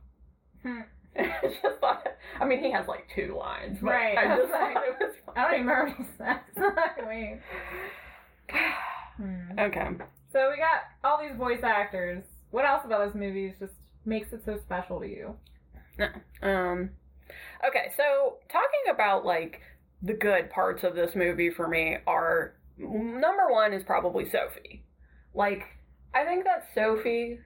Hmm. 0.62 0.80
I 1.18 1.34
just 1.62 1.80
thought, 1.80 2.06
I 2.40 2.44
mean, 2.44 2.62
he 2.62 2.70
has 2.72 2.86
like 2.86 3.06
two 3.14 3.36
lines, 3.38 3.78
but 3.80 3.90
Right. 3.90 4.16
I 4.16 4.36
just 4.36 4.50
thought 4.52 4.70
it 4.72 4.96
was. 5.00 5.14
I 5.36 5.42
don't 5.44 5.54
even 5.54 5.66
remember 5.66 6.06
what 6.56 6.94
he. 6.96 7.06
Wait. 7.06 7.40
Hmm. 8.50 9.58
Okay. 9.58 9.88
So 10.32 10.50
we 10.50 10.56
got 10.58 10.82
all 11.02 11.18
these 11.20 11.36
voice 11.36 11.62
actors. 11.64 12.22
What 12.50 12.64
else 12.64 12.82
about 12.84 13.04
this 13.06 13.14
movie 13.14 13.52
just 13.58 13.72
makes 14.04 14.32
it 14.32 14.42
so 14.44 14.56
special 14.58 15.00
to 15.00 15.06
you? 15.06 15.34
Um, 16.42 16.90
okay, 17.66 17.90
so 17.96 18.36
talking 18.48 18.92
about 18.92 19.24
like 19.26 19.60
the 20.02 20.14
good 20.14 20.50
parts 20.50 20.84
of 20.84 20.94
this 20.94 21.14
movie 21.14 21.50
for 21.50 21.68
me 21.68 21.98
are 22.06 22.54
number 22.78 23.48
one 23.50 23.72
is 23.72 23.82
probably 23.82 24.28
Sophie. 24.28 24.84
Like, 25.34 25.64
I 26.14 26.24
think 26.24 26.44
that 26.44 26.68
Sophie 26.74 27.40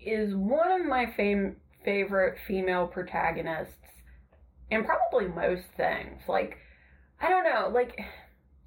is 0.00 0.34
one 0.34 0.70
of 0.70 0.86
my 0.86 1.12
fam- 1.16 1.56
favorite 1.84 2.38
female 2.46 2.86
protagonists 2.86 3.74
in 4.70 4.84
probably 4.84 5.28
most 5.28 5.66
things. 5.76 6.22
Like, 6.28 6.58
I 7.20 7.28
don't 7.28 7.44
know, 7.44 7.70
like, 7.72 7.98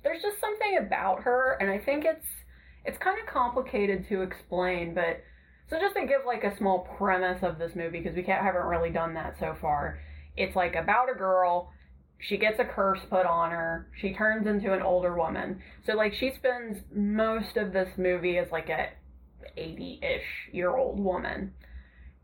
there's 0.04 0.22
just 0.22 0.40
something 0.40 0.78
about 0.78 1.24
her, 1.24 1.58
and 1.60 1.70
I 1.70 1.78
think 1.78 2.06
it's 2.06 2.26
it's 2.84 2.98
kind 2.98 3.20
of 3.20 3.32
complicated 3.32 4.08
to 4.10 4.24
explain, 4.24 4.96
but 4.96 5.22
so 5.70 5.80
just 5.80 5.96
to 5.96 6.02
give 6.02 6.22
like 6.26 6.44
a 6.44 6.58
small 6.58 6.80
premise 6.98 7.44
of 7.44 7.60
this 7.60 7.76
movie 7.76 8.00
because 8.00 8.16
we 8.16 8.24
can't, 8.24 8.44
haven't 8.44 8.66
really 8.66 8.90
done 8.90 9.14
that 9.14 9.38
so 9.40 9.56
far. 9.62 10.00
It's 10.36 10.56
like 10.56 10.76
about 10.76 11.10
a 11.10 11.18
girl. 11.18 11.72
She 12.22 12.38
gets 12.38 12.60
a 12.60 12.66
curse 12.66 13.00
put 13.10 13.26
on 13.26 13.52
her. 13.52 13.88
She 14.00 14.14
turns 14.14 14.48
into 14.48 14.74
an 14.74 14.82
older 14.82 15.16
woman. 15.16 15.62
So 15.86 15.94
like 15.94 16.14
she 16.14 16.32
spends 16.38 16.80
most 16.94 17.58
of 17.58 17.74
this 17.74 17.90
movie 17.98 18.38
as 18.38 18.52
like 18.52 18.70
a 18.70 18.90
80-ish 19.58 20.54
year 20.54 20.76
old 20.76 21.00
woman. 21.00 21.54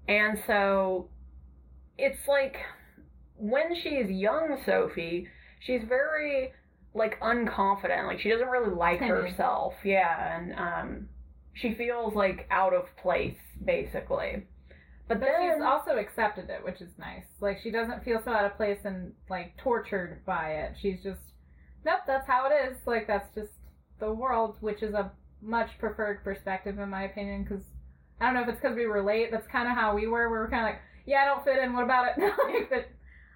And 0.07 0.39
so 0.45 1.09
it's 1.97 2.27
like 2.27 2.57
when 3.37 3.75
she's 3.75 4.09
young 4.09 4.61
Sophie, 4.65 5.27
she's 5.59 5.81
very 5.87 6.53
like 6.93 7.19
unconfident. 7.19 8.07
Like 8.07 8.19
she 8.19 8.29
doesn't 8.29 8.47
really 8.47 8.73
like 8.73 8.99
herself. 8.99 9.73
Yeah, 9.83 10.37
and 10.37 10.53
um 10.53 11.09
she 11.53 11.73
feels 11.73 12.13
like 12.13 12.47
out 12.51 12.73
of 12.73 12.83
place 13.01 13.37
basically. 13.63 14.45
But, 15.07 15.19
But 15.19 15.27
then 15.27 15.53
she's 15.55 15.63
also 15.63 15.97
accepted 15.97 16.49
it, 16.49 16.63
which 16.63 16.81
is 16.81 16.89
nice. 16.97 17.25
Like 17.39 17.59
she 17.61 17.71
doesn't 17.71 18.03
feel 18.03 18.21
so 18.23 18.31
out 18.31 18.45
of 18.45 18.57
place 18.57 18.79
and 18.83 19.13
like 19.29 19.55
tortured 19.57 20.25
by 20.25 20.51
it. 20.51 20.75
She's 20.81 21.01
just, 21.01 21.21
nope, 21.85 21.99
that's 22.05 22.27
how 22.27 22.49
it 22.49 22.71
is. 22.71 22.77
Like 22.85 23.07
that's 23.07 23.33
just 23.33 23.53
the 23.99 24.11
world, 24.11 24.57
which 24.59 24.83
is 24.83 24.93
a 24.93 25.11
much 25.41 25.69
preferred 25.79 26.23
perspective 26.23 26.77
in 26.77 26.89
my 26.89 27.03
opinion. 27.03 27.43
Because 27.43 27.63
I 28.19 28.25
don't 28.25 28.33
know 28.33 28.41
if 28.41 28.49
it's 28.49 28.59
because 28.59 28.75
we 28.75 28.85
relate. 28.85 29.31
That's 29.31 29.47
kind 29.47 29.67
of 29.67 29.75
how 29.75 29.95
we 29.95 30.07
were. 30.07 30.29
We 30.29 30.37
were 30.37 30.49
kind 30.49 30.63
of 30.65 30.73
like, 30.73 30.81
yeah, 31.05 31.21
I 31.21 31.25
don't 31.25 31.43
fit 31.43 31.63
in. 31.63 31.73
What 31.73 31.83
about 31.83 32.07
it? 32.09 32.21
like 32.71 32.89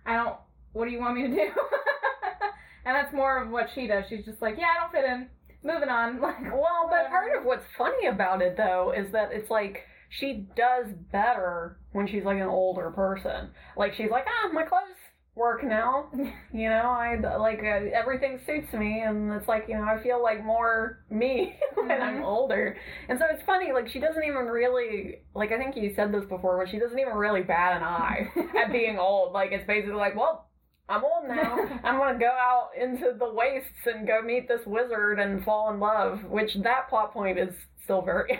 I 0.05 0.15
don't. 0.15 0.35
What 0.73 0.85
do 0.85 0.91
you 0.91 0.99
want 0.99 1.15
me 1.15 1.23
to 1.23 1.33
do? 1.33 1.41
and 2.85 2.95
that's 2.95 3.13
more 3.13 3.41
of 3.41 3.49
what 3.49 3.69
she 3.73 3.87
does. 3.87 4.05
She's 4.09 4.25
just 4.25 4.41
like, 4.41 4.55
yeah, 4.57 4.67
I 4.75 4.81
don't 4.81 4.91
fit 4.91 5.05
in. 5.05 5.27
Moving 5.63 5.89
on. 5.89 6.19
Like, 6.21 6.41
Well, 6.51 6.87
but 6.89 7.09
part 7.09 7.37
of 7.37 7.45
what's 7.45 7.65
funny 7.77 8.07
about 8.07 8.41
it 8.41 8.57
though 8.57 8.93
is 8.95 9.11
that 9.11 9.31
it's 9.31 9.49
like 9.49 9.85
she 10.19 10.47
does 10.55 10.87
better 11.11 11.79
when 11.93 12.07
she's 12.07 12.23
like 12.25 12.37
an 12.37 12.47
older 12.47 12.91
person. 12.91 13.49
Like 13.77 13.93
she's 13.95 14.11
like, 14.11 14.25
ah, 14.27 14.49
my 14.53 14.63
clothes 14.63 14.99
work 15.35 15.63
now. 15.63 16.09
You 16.53 16.67
know, 16.69 16.89
I 16.89 17.15
like 17.37 17.59
uh, 17.63 17.87
everything 17.95 18.39
suits 18.45 18.73
me, 18.73 19.01
and 19.07 19.31
it's 19.33 19.47
like 19.47 19.65
you 19.69 19.75
know 19.77 19.85
I 19.85 20.03
feel 20.03 20.21
like 20.21 20.43
more 20.43 21.03
me 21.09 21.55
when 21.75 22.01
I'm 22.01 22.17
Mhm. 22.17 22.25
older. 22.25 22.77
And 23.09 23.17
so 23.19 23.25
it's 23.31 23.43
funny, 23.45 23.71
like 23.71 23.87
she 23.87 23.99
doesn't 23.99 24.23
even 24.23 24.47
really 24.47 25.21
like 25.33 25.51
I 25.53 25.57
think 25.57 25.77
you 25.77 25.93
said 25.95 26.13
this 26.13 26.25
before, 26.25 26.57
but 26.61 26.69
she 26.69 26.77
doesn't 26.79 26.99
even 26.99 27.13
really 27.13 27.41
bat 27.43 27.77
an 27.77 27.83
eye 27.83 28.29
at 28.61 28.71
being 28.73 28.99
old. 28.99 29.33
Like 29.33 29.51
it's 29.53 29.65
basically 29.67 29.95
like, 29.95 30.15
well. 30.15 30.50
I'm 30.91 31.05
old 31.05 31.27
now. 31.27 31.57
I'm 31.83 31.97
gonna 31.97 32.19
go 32.19 32.25
out 32.25 32.71
into 32.79 33.13
the 33.17 33.33
wastes 33.33 33.85
and 33.85 34.05
go 34.05 34.21
meet 34.21 34.47
this 34.47 34.65
wizard 34.65 35.19
and 35.19 35.43
fall 35.43 35.73
in 35.73 35.79
love. 35.79 36.25
Which 36.25 36.55
that 36.63 36.89
plot 36.89 37.13
point 37.13 37.39
is 37.39 37.55
still 37.83 38.01
very 38.01 38.29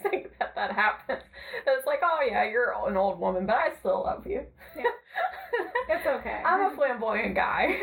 interesting 0.00 0.30
that 0.38 0.54
that 0.54 0.72
happens. 0.72 1.22
It's 1.66 1.86
like, 1.86 2.00
oh 2.02 2.18
yeah, 2.26 2.48
you're 2.48 2.72
an 2.86 2.96
old 2.96 3.18
woman, 3.18 3.46
but 3.46 3.56
I 3.56 3.70
still 3.80 4.04
love 4.04 4.26
you. 4.26 4.42
it's 5.88 6.06
okay. 6.06 6.42
I'm 6.46 6.72
a 6.72 6.76
flamboyant 6.76 7.34
guy. 7.34 7.80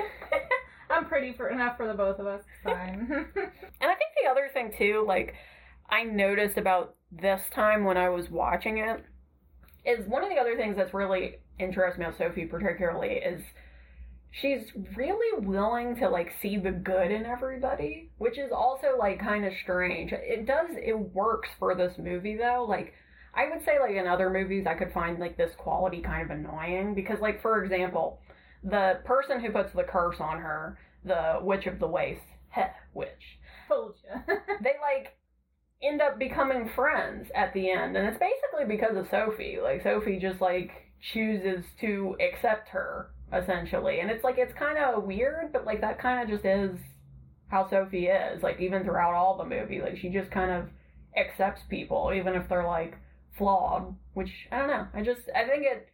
I'm 0.90 1.06
pretty 1.06 1.34
for 1.34 1.50
enough 1.50 1.78
for 1.78 1.88
the 1.88 1.94
both 1.94 2.20
of 2.20 2.26
us. 2.26 2.42
It's 2.42 2.64
fine. 2.64 3.08
And 3.82 3.92
I 3.92 3.96
think 3.96 4.12
the 4.24 4.30
other 4.30 4.50
thing 4.54 4.74
too, 4.78 5.04
like 5.06 5.36
I 5.90 6.04
noticed 6.04 6.58
about 6.58 6.96
this 7.12 7.42
time 7.54 7.84
when 7.84 7.98
I 7.98 8.10
was 8.10 8.30
watching 8.30 8.78
it, 8.78 9.04
is 9.86 10.08
one 10.08 10.24
of 10.24 10.30
the 10.30 10.38
other 10.38 10.56
things 10.56 10.78
that's 10.78 10.94
really 10.94 11.38
interests 11.60 12.00
me 12.00 12.06
about 12.06 12.18
Sophie 12.18 12.46
particularly 12.46 13.16
is 13.16 13.42
she's 14.32 14.72
really 14.96 15.46
willing 15.46 15.96
to 15.98 16.10
like 16.10 16.32
see 16.42 16.58
the 16.58 16.72
good 16.72 17.12
in 17.12 17.26
everybody, 17.26 18.12
which 18.18 18.38
is 18.38 18.52
also 18.52 18.98
like 18.98 19.20
kind 19.20 19.46
of 19.46 19.54
strange. 19.64 20.12
It 20.12 20.46
does 20.46 20.70
it 20.72 20.98
works 21.14 21.50
for 21.58 21.76
this 21.76 21.98
movie 21.98 22.38
though. 22.38 22.66
Like 22.68 22.94
I 23.34 23.50
would 23.50 23.64
say 23.66 23.80
like 23.80 23.96
in 23.96 24.08
other 24.08 24.30
movies 24.30 24.66
I 24.68 24.76
could 24.76 24.94
find 24.94 25.20
like 25.20 25.38
this 25.38 25.56
quality 25.58 26.02
kind 26.02 26.30
of 26.30 26.38
annoying 26.38 26.94
because 26.94 27.20
like 27.20 27.42
for 27.42 27.64
example, 27.64 28.20
the 28.64 29.00
person 29.06 29.40
who 29.40 29.52
puts 29.52 29.74
the 29.74 29.84
curse 29.84 30.18
on 30.20 30.40
her, 30.40 30.78
the 31.04 31.40
witch 31.42 31.66
of 31.66 31.80
the 31.80 31.88
waste, 31.88 32.22
heh, 32.50 32.70
witch 32.94 33.40
Told 33.68 33.96
you. 34.04 34.36
they 34.62 34.74
like 34.82 35.16
end 35.82 36.02
up 36.02 36.20
becoming 36.20 36.70
friends 36.76 37.30
at 37.34 37.54
the 37.54 37.72
end 37.72 37.96
and 37.96 38.06
it's 38.06 38.20
basically 38.20 38.66
because 38.68 38.98
of 38.98 39.08
sophie 39.10 39.60
like 39.64 39.82
sophie 39.82 40.20
just 40.20 40.42
like 40.42 40.72
chooses 41.02 41.64
to 41.80 42.18
accept 42.20 42.68
her 42.68 43.12
essentially 43.34 44.00
and 44.00 44.10
it's 44.10 44.24
like 44.24 44.38
it's 44.38 44.54
kind 44.54 44.78
of 44.78 45.04
weird 45.04 45.52
but 45.54 45.66
like 45.66 45.82
that 45.82 46.00
kind 46.00 46.22
of 46.22 46.30
just 46.30 46.46
is 46.46 46.78
how 47.48 47.68
sophie 47.70 48.08
is 48.08 48.42
like 48.42 48.60
even 48.60 48.84
throughout 48.84 49.14
all 49.14 49.38
the 49.38 49.46
movie 49.46 49.82
like 49.82 49.98
she 49.98 50.10
just 50.10 50.32
kind 50.32 50.52
of 50.52 50.66
accepts 51.18 51.62
people 51.70 52.12
even 52.16 52.34
if 52.34 52.48
they're 52.50 52.66
like 52.66 52.96
flawed 53.38 53.96
which 54.14 54.48
i 54.52 54.58
don't 54.58 54.68
know 54.68 54.88
i 54.94 55.02
just 55.02 55.22
i 55.36 55.48
think 55.48 55.64
it 55.64 55.88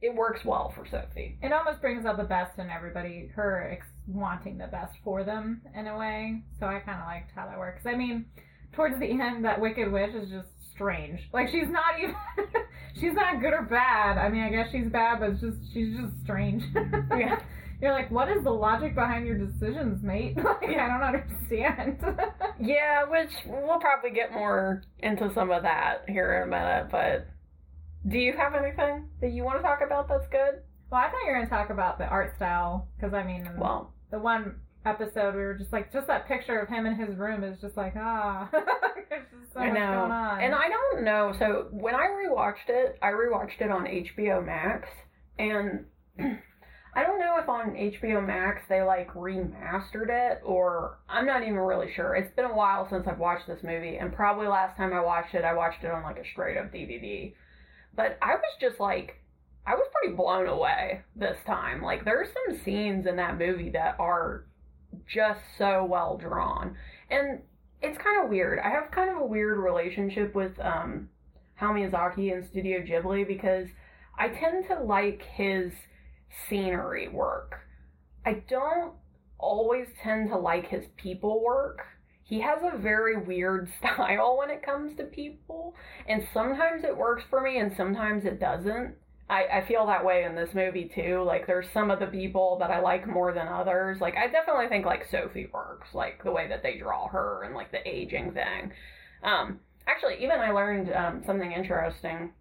it 0.00 0.14
works 0.14 0.44
well 0.44 0.72
for 0.74 0.86
sophie 0.86 1.38
it 1.42 1.52
almost 1.52 1.80
brings 1.80 2.06
out 2.06 2.16
the 2.16 2.24
best 2.24 2.58
in 2.58 2.70
everybody. 2.70 3.30
Her 3.34 3.70
ex- 3.72 3.86
wanting 4.06 4.58
the 4.58 4.66
best 4.66 4.94
for 5.04 5.24
them 5.24 5.62
in 5.74 5.86
a 5.86 5.98
way. 5.98 6.42
So 6.58 6.66
I 6.66 6.80
kind 6.80 7.00
of 7.00 7.06
liked 7.06 7.32
how 7.34 7.46
that 7.46 7.58
works. 7.58 7.86
I 7.86 7.94
mean, 7.94 8.26
towards 8.72 8.98
the 8.98 9.10
end, 9.10 9.44
that 9.44 9.60
Wicked 9.60 9.90
Witch 9.90 10.14
is 10.14 10.30
just 10.30 10.48
strange. 10.80 11.20
Like 11.32 11.48
she's 11.50 11.68
not 11.68 11.98
even. 12.02 12.14
she's 12.94 13.12
not 13.12 13.40
good 13.40 13.52
or 13.52 13.62
bad. 13.62 14.16
I 14.18 14.30
mean, 14.30 14.42
I 14.42 14.48
guess 14.48 14.68
she's 14.72 14.88
bad, 14.90 15.20
but 15.20 15.30
it's 15.30 15.40
just 15.40 15.58
she's 15.74 15.94
just 15.96 16.12
strange. 16.24 16.62
Yeah. 17.10 17.38
You're 17.82 17.92
like, 17.92 18.10
what 18.10 18.28
is 18.28 18.44
the 18.44 18.50
logic 18.50 18.94
behind 18.94 19.26
your 19.26 19.38
decisions, 19.38 20.02
mate? 20.02 20.36
Like, 20.44 20.76
I 20.78 20.86
don't 20.86 21.02
understand. 21.02 21.96
Yeah, 22.60 23.04
which 23.08 23.30
we'll 23.46 23.78
probably 23.80 24.10
get 24.10 24.32
more 24.32 24.82
into 24.98 25.32
some 25.34 25.50
of 25.50 25.62
that 25.62 26.04
here 26.06 26.42
in 26.42 26.42
a 26.42 26.50
minute, 26.50 26.88
but 26.90 27.26
do 28.06 28.18
you 28.18 28.34
have 28.36 28.54
anything 28.54 29.08
that 29.22 29.32
you 29.32 29.44
want 29.44 29.58
to 29.58 29.62
talk 29.62 29.80
about 29.84 30.08
that's 30.08 30.28
good? 30.28 30.60
well, 30.90 31.00
I 31.00 31.04
thought 31.10 31.20
you 31.24 31.28
were 31.28 31.34
going 31.36 31.46
to 31.46 31.50
talk 31.50 31.70
about 31.70 31.96
the 31.98 32.04
art 32.06 32.34
style 32.36 32.86
because 32.96 33.14
I 33.14 33.22
mean, 33.22 33.48
Well, 33.58 33.92
the 34.10 34.18
one 34.18 34.56
episode 34.84 35.34
we 35.34 35.40
were 35.42 35.54
just 35.54 35.72
like, 35.72 35.90
just 35.92 36.06
that 36.08 36.26
picture 36.28 36.58
of 36.58 36.68
him 36.68 36.84
in 36.86 36.94
his 36.96 37.16
room 37.16 37.44
is 37.44 37.58
just 37.60 37.76
like, 37.78 37.94
ah, 37.96 38.48
there's 39.10 39.26
just 39.40 39.52
so 39.52 39.60
I 39.60 39.66
much 39.66 39.74
know. 39.74 39.92
going 40.00 40.12
on. 40.12 40.40
And 40.40 40.54
I 40.54 40.68
don't 40.68 41.04
know. 41.04 41.34
So 41.38 41.66
when 41.70 41.94
I 41.94 42.06
rewatched 42.06 42.68
it, 42.68 42.98
I 43.02 43.08
rewatched 43.08 43.60
it 43.60 43.70
on 43.70 43.84
HBO 43.84 44.44
Max, 44.44 44.88
and 45.38 45.84
I 46.94 47.02
don't 47.04 47.20
know 47.20 47.36
if 47.38 47.48
on 47.48 47.74
HBO 47.74 48.24
Max 48.24 48.62
they 48.68 48.82
like 48.82 49.12
remastered 49.14 50.08
it 50.08 50.40
or 50.44 50.98
I'm 51.08 51.26
not 51.26 51.42
even 51.42 51.54
really 51.56 51.92
sure. 51.94 52.14
It's 52.14 52.34
been 52.34 52.46
a 52.46 52.54
while 52.54 52.88
since 52.88 53.06
I've 53.06 53.18
watched 53.18 53.46
this 53.46 53.62
movie, 53.62 53.96
and 53.96 54.12
probably 54.12 54.46
last 54.46 54.76
time 54.76 54.92
I 54.92 55.00
watched 55.00 55.34
it, 55.34 55.44
I 55.44 55.54
watched 55.54 55.84
it 55.84 55.90
on 55.90 56.02
like 56.02 56.18
a 56.18 56.24
straight 56.32 56.56
up 56.56 56.72
DVD. 56.72 57.34
But 57.94 58.18
I 58.22 58.34
was 58.34 58.56
just 58.60 58.80
like, 58.80 59.16
I 59.66 59.74
was 59.74 59.86
pretty 59.92 60.16
blown 60.16 60.46
away 60.46 61.02
this 61.14 61.36
time. 61.46 61.82
Like, 61.82 62.04
there's 62.04 62.28
some 62.46 62.58
scenes 62.64 63.06
in 63.06 63.16
that 63.16 63.38
movie 63.38 63.70
that 63.70 63.96
are 63.98 64.46
just 65.06 65.40
so 65.58 65.84
well 65.84 66.16
drawn. 66.16 66.76
And 67.10 67.40
it's 67.82 67.98
kind 67.98 68.22
of 68.22 68.30
weird. 68.30 68.58
I 68.58 68.70
have 68.70 68.90
kind 68.90 69.10
of 69.10 69.16
a 69.16 69.26
weird 69.26 69.58
relationship 69.58 70.34
with 70.34 70.58
um, 70.60 71.08
Hayao 71.60 71.90
Miyazaki 71.90 72.32
and 72.32 72.46
Studio 72.46 72.80
Ghibli 72.80 73.26
because 73.26 73.68
I 74.18 74.28
tend 74.28 74.66
to 74.68 74.80
like 74.82 75.22
his 75.34 75.72
scenery 76.48 77.08
work. 77.08 77.60
I 78.24 78.42
don't 78.48 78.92
always 79.38 79.88
tend 80.02 80.28
to 80.28 80.36
like 80.36 80.66
his 80.68 80.84
people 80.96 81.42
work. 81.42 81.80
He 82.22 82.40
has 82.40 82.60
a 82.62 82.76
very 82.76 83.16
weird 83.16 83.70
style 83.78 84.36
when 84.38 84.50
it 84.50 84.62
comes 84.62 84.96
to 84.96 85.04
people, 85.04 85.74
and 86.06 86.22
sometimes 86.32 86.84
it 86.84 86.96
works 86.96 87.24
for 87.28 87.40
me 87.40 87.58
and 87.58 87.72
sometimes 87.76 88.24
it 88.24 88.38
doesn't. 88.38 88.94
I, 89.30 89.58
I 89.58 89.64
feel 89.66 89.86
that 89.86 90.04
way 90.04 90.24
in 90.24 90.34
this 90.34 90.50
movie 90.54 90.90
too. 90.92 91.22
Like 91.24 91.46
there's 91.46 91.66
some 91.72 91.90
of 91.90 92.00
the 92.00 92.06
people 92.06 92.56
that 92.58 92.70
I 92.72 92.80
like 92.80 93.06
more 93.06 93.32
than 93.32 93.46
others. 93.46 94.00
Like 94.00 94.16
I 94.16 94.26
definitely 94.26 94.66
think 94.68 94.84
like 94.84 95.06
Sophie 95.08 95.48
works, 95.52 95.88
like 95.94 96.24
the 96.24 96.32
way 96.32 96.48
that 96.48 96.64
they 96.64 96.78
draw 96.78 97.06
her 97.08 97.44
and 97.44 97.54
like 97.54 97.70
the 97.70 97.86
aging 97.88 98.32
thing. 98.32 98.72
Um, 99.22 99.60
actually, 99.86 100.16
even 100.24 100.40
I 100.40 100.50
learned 100.50 100.92
um, 100.92 101.22
something 101.24 101.52
interesting 101.52 102.32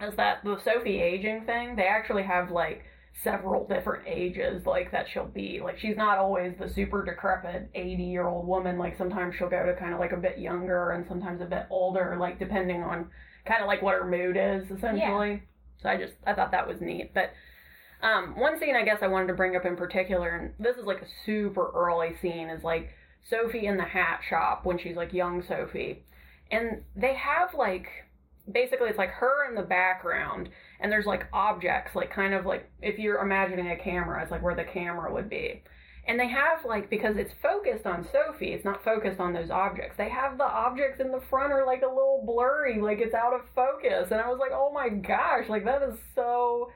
is 0.00 0.16
that 0.16 0.42
the 0.42 0.56
Sophie 0.64 1.00
aging 1.02 1.44
thing, 1.44 1.76
they 1.76 1.86
actually 1.86 2.22
have 2.22 2.50
like 2.50 2.82
several 3.22 3.66
different 3.68 4.08
ages 4.08 4.64
like 4.64 4.90
that 4.90 5.06
she'll 5.12 5.26
be. 5.26 5.60
Like 5.62 5.78
she's 5.78 5.98
not 5.98 6.16
always 6.16 6.54
the 6.58 6.68
super 6.68 7.04
decrepit 7.04 7.68
80 7.74 8.02
year 8.02 8.26
old 8.26 8.46
woman. 8.46 8.78
Like 8.78 8.96
sometimes 8.96 9.34
she'll 9.36 9.50
go 9.50 9.66
to 9.66 9.74
kind 9.74 9.92
of 9.92 10.00
like 10.00 10.12
a 10.12 10.16
bit 10.16 10.38
younger 10.38 10.92
and 10.92 11.04
sometimes 11.06 11.42
a 11.42 11.44
bit 11.44 11.66
older, 11.68 12.16
like 12.18 12.38
depending 12.38 12.82
on 12.82 13.10
kind 13.46 13.60
of 13.60 13.66
like 13.66 13.82
what 13.82 13.94
her 13.94 14.08
mood 14.08 14.38
is 14.38 14.70
essentially. 14.70 15.42
So 15.82 15.88
I 15.88 15.96
just 15.96 16.14
I 16.26 16.34
thought 16.34 16.52
that 16.52 16.68
was 16.68 16.80
neat. 16.80 17.12
But 17.14 17.32
um, 18.02 18.38
one 18.38 18.58
scene 18.58 18.76
I 18.76 18.84
guess 18.84 18.98
I 19.02 19.08
wanted 19.08 19.28
to 19.28 19.34
bring 19.34 19.56
up 19.56 19.64
in 19.64 19.76
particular, 19.76 20.30
and 20.30 20.54
this 20.58 20.76
is 20.76 20.84
like 20.84 21.02
a 21.02 21.06
super 21.24 21.70
early 21.74 22.16
scene, 22.20 22.48
is 22.48 22.64
like 22.64 22.90
Sophie 23.28 23.66
in 23.66 23.76
the 23.76 23.84
hat 23.84 24.20
shop 24.28 24.64
when 24.64 24.78
she's 24.78 24.96
like 24.96 25.12
young 25.12 25.42
Sophie, 25.42 26.04
and 26.50 26.82
they 26.96 27.14
have 27.14 27.54
like 27.54 27.88
basically 28.50 28.88
it's 28.88 28.98
like 28.98 29.10
her 29.10 29.48
in 29.48 29.54
the 29.54 29.62
background 29.62 30.48
and 30.80 30.90
there's 30.90 31.06
like 31.06 31.26
objects 31.32 31.94
like 31.94 32.10
kind 32.10 32.34
of 32.34 32.44
like 32.44 32.68
if 32.80 32.98
you're 32.98 33.20
imagining 33.20 33.70
a 33.70 33.76
camera 33.76 34.20
it's 34.20 34.32
like 34.32 34.42
where 34.42 34.56
the 34.56 34.64
camera 34.64 35.12
would 35.12 35.30
be 35.30 35.62
and 36.06 36.18
they 36.18 36.28
have 36.28 36.64
like 36.64 36.90
because 36.90 37.16
it's 37.16 37.32
focused 37.40 37.86
on 37.86 38.06
sophie 38.12 38.52
it's 38.52 38.64
not 38.64 38.82
focused 38.84 39.20
on 39.20 39.32
those 39.32 39.50
objects. 39.50 39.96
They 39.96 40.08
have 40.08 40.36
the 40.36 40.44
objects 40.44 41.00
in 41.00 41.12
the 41.12 41.20
front 41.30 41.52
are 41.52 41.64
like 41.64 41.82
a 41.82 41.86
little 41.86 42.22
blurry 42.26 42.80
like 42.80 42.98
it's 42.98 43.14
out 43.14 43.32
of 43.34 43.42
focus. 43.54 44.08
And 44.10 44.20
i 44.20 44.28
was 44.28 44.38
like 44.40 44.50
oh 44.52 44.70
my 44.72 44.88
gosh 44.88 45.48
like 45.48 45.64
that 45.64 45.82
is 45.82 45.98
so 46.14 46.70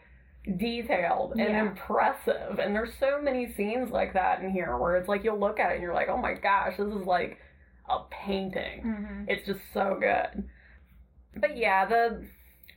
detailed 0.58 1.32
and 1.32 1.40
Yeah. 1.40 1.60
impressive. 1.68 2.58
And 2.60 2.74
there's 2.74 2.94
so 3.00 3.20
many 3.20 3.52
scenes 3.52 3.90
like 3.90 4.12
that 4.14 4.40
in 4.42 4.50
here 4.50 4.76
where 4.76 4.96
it's 4.96 5.08
like 5.08 5.24
you'll 5.24 5.40
look 5.40 5.58
at 5.58 5.72
it 5.72 5.74
and 5.74 5.82
you're 5.82 5.94
like 5.94 6.08
oh 6.08 6.16
my 6.18 6.34
gosh 6.34 6.76
this 6.76 6.86
is 6.94 7.06
like 7.06 7.38
a 7.88 7.98
painting. 8.10 8.82
Hmm 8.82 9.24
it's 9.28 9.44
just 9.46 9.60
so 9.74 9.96
good. 10.00 10.48
But 11.34 11.56
yeah, 11.56 11.84
the 11.86 12.24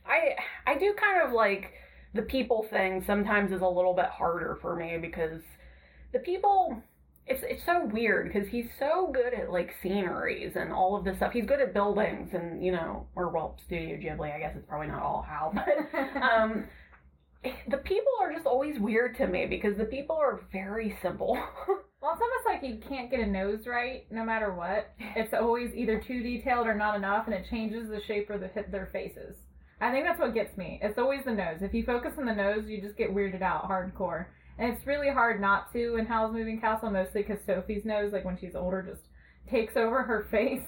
I 0.04 0.34
I 0.66 0.78
do 0.78 0.94
kind 0.98 1.22
of 1.26 1.32
like 1.32 1.72
the 2.12 2.22
people 2.22 2.66
thing 2.68 3.04
sometimes 3.06 3.52
is 3.52 3.62
a 3.62 3.68
little 3.68 3.94
bit 3.94 4.06
harder 4.06 4.58
for 4.60 4.74
me 4.74 4.98
because 5.00 5.42
the 6.12 6.18
people 6.18 6.82
it's 7.26 7.44
it's 7.44 7.64
so 7.64 7.84
weird 7.92 8.32
because 8.32 8.48
he's 8.48 8.66
so 8.78 9.10
good 9.12 9.32
at 9.32 9.50
like 9.50 9.74
sceneries 9.82 10.56
and 10.56 10.72
all 10.72 10.96
of 10.96 11.04
this 11.04 11.16
stuff. 11.16 11.32
He's 11.32 11.46
good 11.46 11.60
at 11.60 11.72
buildings 11.72 12.30
and 12.32 12.64
you 12.64 12.72
know, 12.72 13.06
or 13.14 13.28
well, 13.28 13.56
Studio 13.64 13.96
Ghibli. 13.96 14.34
I 14.34 14.40
guess 14.40 14.56
it's 14.56 14.66
probably 14.66 14.88
not 14.88 15.02
all 15.02 15.24
how, 15.26 15.52
but 15.92 15.98
um, 16.22 16.64
the 17.42 17.78
people 17.78 18.12
are 18.20 18.32
just 18.32 18.46
always 18.46 18.78
weird 18.80 19.16
to 19.18 19.26
me 19.26 19.46
because 19.46 19.76
the 19.76 19.84
people 19.84 20.16
are 20.16 20.40
very 20.52 20.96
simple. 21.00 21.38
Well, 22.02 22.12
it's 22.14 22.22
almost 22.22 22.46
like 22.46 22.62
you 22.62 22.80
can't 22.88 23.10
get 23.10 23.20
a 23.20 23.26
nose 23.26 23.66
right 23.66 24.06
no 24.10 24.24
matter 24.24 24.54
what. 24.54 24.94
It's 25.16 25.34
always 25.34 25.74
either 25.74 26.00
too 26.00 26.22
detailed 26.22 26.66
or 26.66 26.74
not 26.74 26.96
enough, 26.96 27.26
and 27.26 27.34
it 27.34 27.44
changes 27.50 27.90
the 27.90 28.00
shape 28.06 28.30
of 28.30 28.40
the, 28.40 28.48
their 28.70 28.88
faces. 28.90 29.36
I 29.82 29.92
think 29.92 30.06
that's 30.06 30.18
what 30.18 30.32
gets 30.32 30.56
me. 30.56 30.80
It's 30.82 30.98
always 30.98 31.26
the 31.26 31.32
nose. 31.32 31.58
If 31.60 31.74
you 31.74 31.84
focus 31.84 32.14
on 32.16 32.24
the 32.24 32.34
nose, 32.34 32.64
you 32.66 32.80
just 32.80 32.96
get 32.96 33.14
weirded 33.14 33.42
out 33.42 33.68
hardcore. 33.68 34.28
And 34.60 34.74
it's 34.74 34.86
really 34.86 35.08
hard 35.08 35.40
not 35.40 35.72
to 35.72 35.96
in 35.96 36.04
Howl's 36.04 36.34
Moving 36.34 36.60
Castle, 36.60 36.90
mostly 36.90 37.22
because 37.22 37.38
Sophie's 37.46 37.86
nose, 37.86 38.12
like 38.12 38.26
when 38.26 38.36
she's 38.38 38.54
older, 38.54 38.82
just 38.82 39.08
takes 39.50 39.74
over 39.76 40.02
her 40.02 40.22
face. 40.30 40.62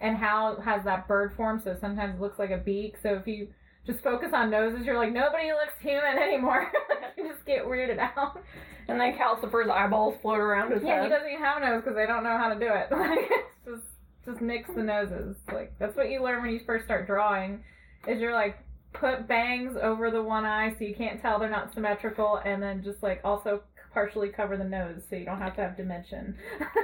And 0.00 0.16
Hal 0.18 0.60
has 0.60 0.84
that 0.84 1.08
bird 1.08 1.32
form, 1.36 1.60
so 1.62 1.74
sometimes 1.80 2.16
it 2.16 2.20
looks 2.20 2.38
like 2.38 2.50
a 2.50 2.58
beak. 2.58 2.96
So 3.02 3.14
if 3.14 3.26
you 3.26 3.48
just 3.86 4.00
focus 4.00 4.30
on 4.34 4.50
noses, 4.50 4.84
you're 4.84 4.98
like, 4.98 5.12
nobody 5.12 5.52
looks 5.52 5.80
human 5.80 6.18
anymore. 6.22 6.70
you 7.16 7.28
just 7.32 7.46
get 7.46 7.64
weirded 7.64 7.98
out. 7.98 8.42
and 8.88 9.00
then 9.00 9.16
Calcifer's 9.16 9.70
eyeballs 9.70 10.16
float 10.20 10.40
around 10.40 10.72
his 10.72 10.82
Yeah, 10.82 11.04
he 11.04 11.08
doesn't 11.08 11.28
even 11.28 11.42
have 11.42 11.62
a 11.62 11.66
nose 11.66 11.82
because 11.82 11.96
they 11.96 12.06
don't 12.06 12.24
know 12.24 12.36
how 12.36 12.52
to 12.52 12.58
do 12.58 12.66
it. 12.66 12.90
Like, 12.90 13.30
it's 13.30 13.64
just 13.64 13.86
just 14.26 14.40
mix 14.40 14.68
the 14.74 14.82
noses. 14.82 15.36
Like 15.52 15.72
that's 15.78 15.96
what 15.96 16.10
you 16.10 16.20
learn 16.22 16.42
when 16.42 16.50
you 16.50 16.60
first 16.66 16.84
start 16.84 17.06
drawing. 17.06 17.62
Is 18.08 18.20
you're 18.20 18.34
like 18.34 18.58
put 19.00 19.26
bangs 19.28 19.76
over 19.82 20.10
the 20.10 20.22
one 20.22 20.44
eye 20.44 20.74
so 20.78 20.84
you 20.84 20.94
can't 20.94 21.20
tell 21.20 21.38
they're 21.38 21.48
not 21.50 21.72
symmetrical, 21.74 22.40
and 22.44 22.62
then 22.62 22.82
just 22.82 23.02
like 23.02 23.20
also 23.24 23.62
partially 23.92 24.28
cover 24.28 24.56
the 24.56 24.64
nose 24.64 25.00
so 25.08 25.16
you 25.16 25.24
don't 25.24 25.38
have 25.38 25.54
to 25.56 25.62
have 25.62 25.76
dimension. 25.76 26.36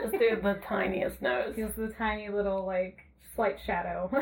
Just 0.02 0.12
do 0.12 0.38
the 0.42 0.58
tiniest 0.66 1.20
nose. 1.20 1.54
Just 1.56 1.76
the 1.76 1.92
tiny 1.98 2.28
little 2.30 2.64
like 2.66 2.98
slight 3.34 3.56
shadow. 3.66 4.10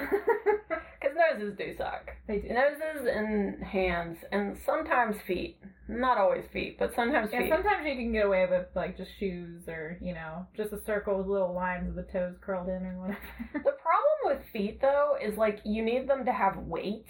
Because 1.03 1.17
noses 1.39 1.57
do 1.57 1.75
suck. 1.79 2.11
they 2.29 2.41
do. 2.41 2.49
Noses 2.49 3.09
and 3.11 3.63
hands, 3.65 4.19
and 4.33 4.55
sometimes 4.67 5.17
feet. 5.27 5.57
Not 5.89 6.19
always 6.19 6.45
feet, 6.53 6.79
but 6.79 6.95
sometimes 6.95 7.31
Yeah, 7.33 7.41
feet. 7.41 7.51
sometimes 7.51 7.87
you 7.87 7.95
can 7.95 8.13
get 8.13 8.27
away 8.27 8.47
with 8.49 8.67
like 8.77 8.99
just 8.99 9.11
shoes 9.19 9.63
or 9.67 9.97
you 10.03 10.13
know 10.13 10.47
just 10.57 10.75
a 10.75 10.81
circle 10.85 11.17
with 11.17 11.27
little 11.27 11.55
lines 11.55 11.89
of 11.89 11.95
the 11.95 12.03
toes 12.13 12.35
curled 12.43 12.69
in 12.69 12.85
or 12.85 13.01
whatever. 13.01 13.19
The 13.55 13.61
problem 13.61 14.17
with 14.27 14.43
feet, 14.53 14.81
though, 14.83 15.17
is 15.23 15.39
like 15.39 15.61
you 15.65 15.83
need 15.83 16.07
them 16.07 16.27
to 16.27 16.33
have 16.33 16.59
weight. 16.59 17.07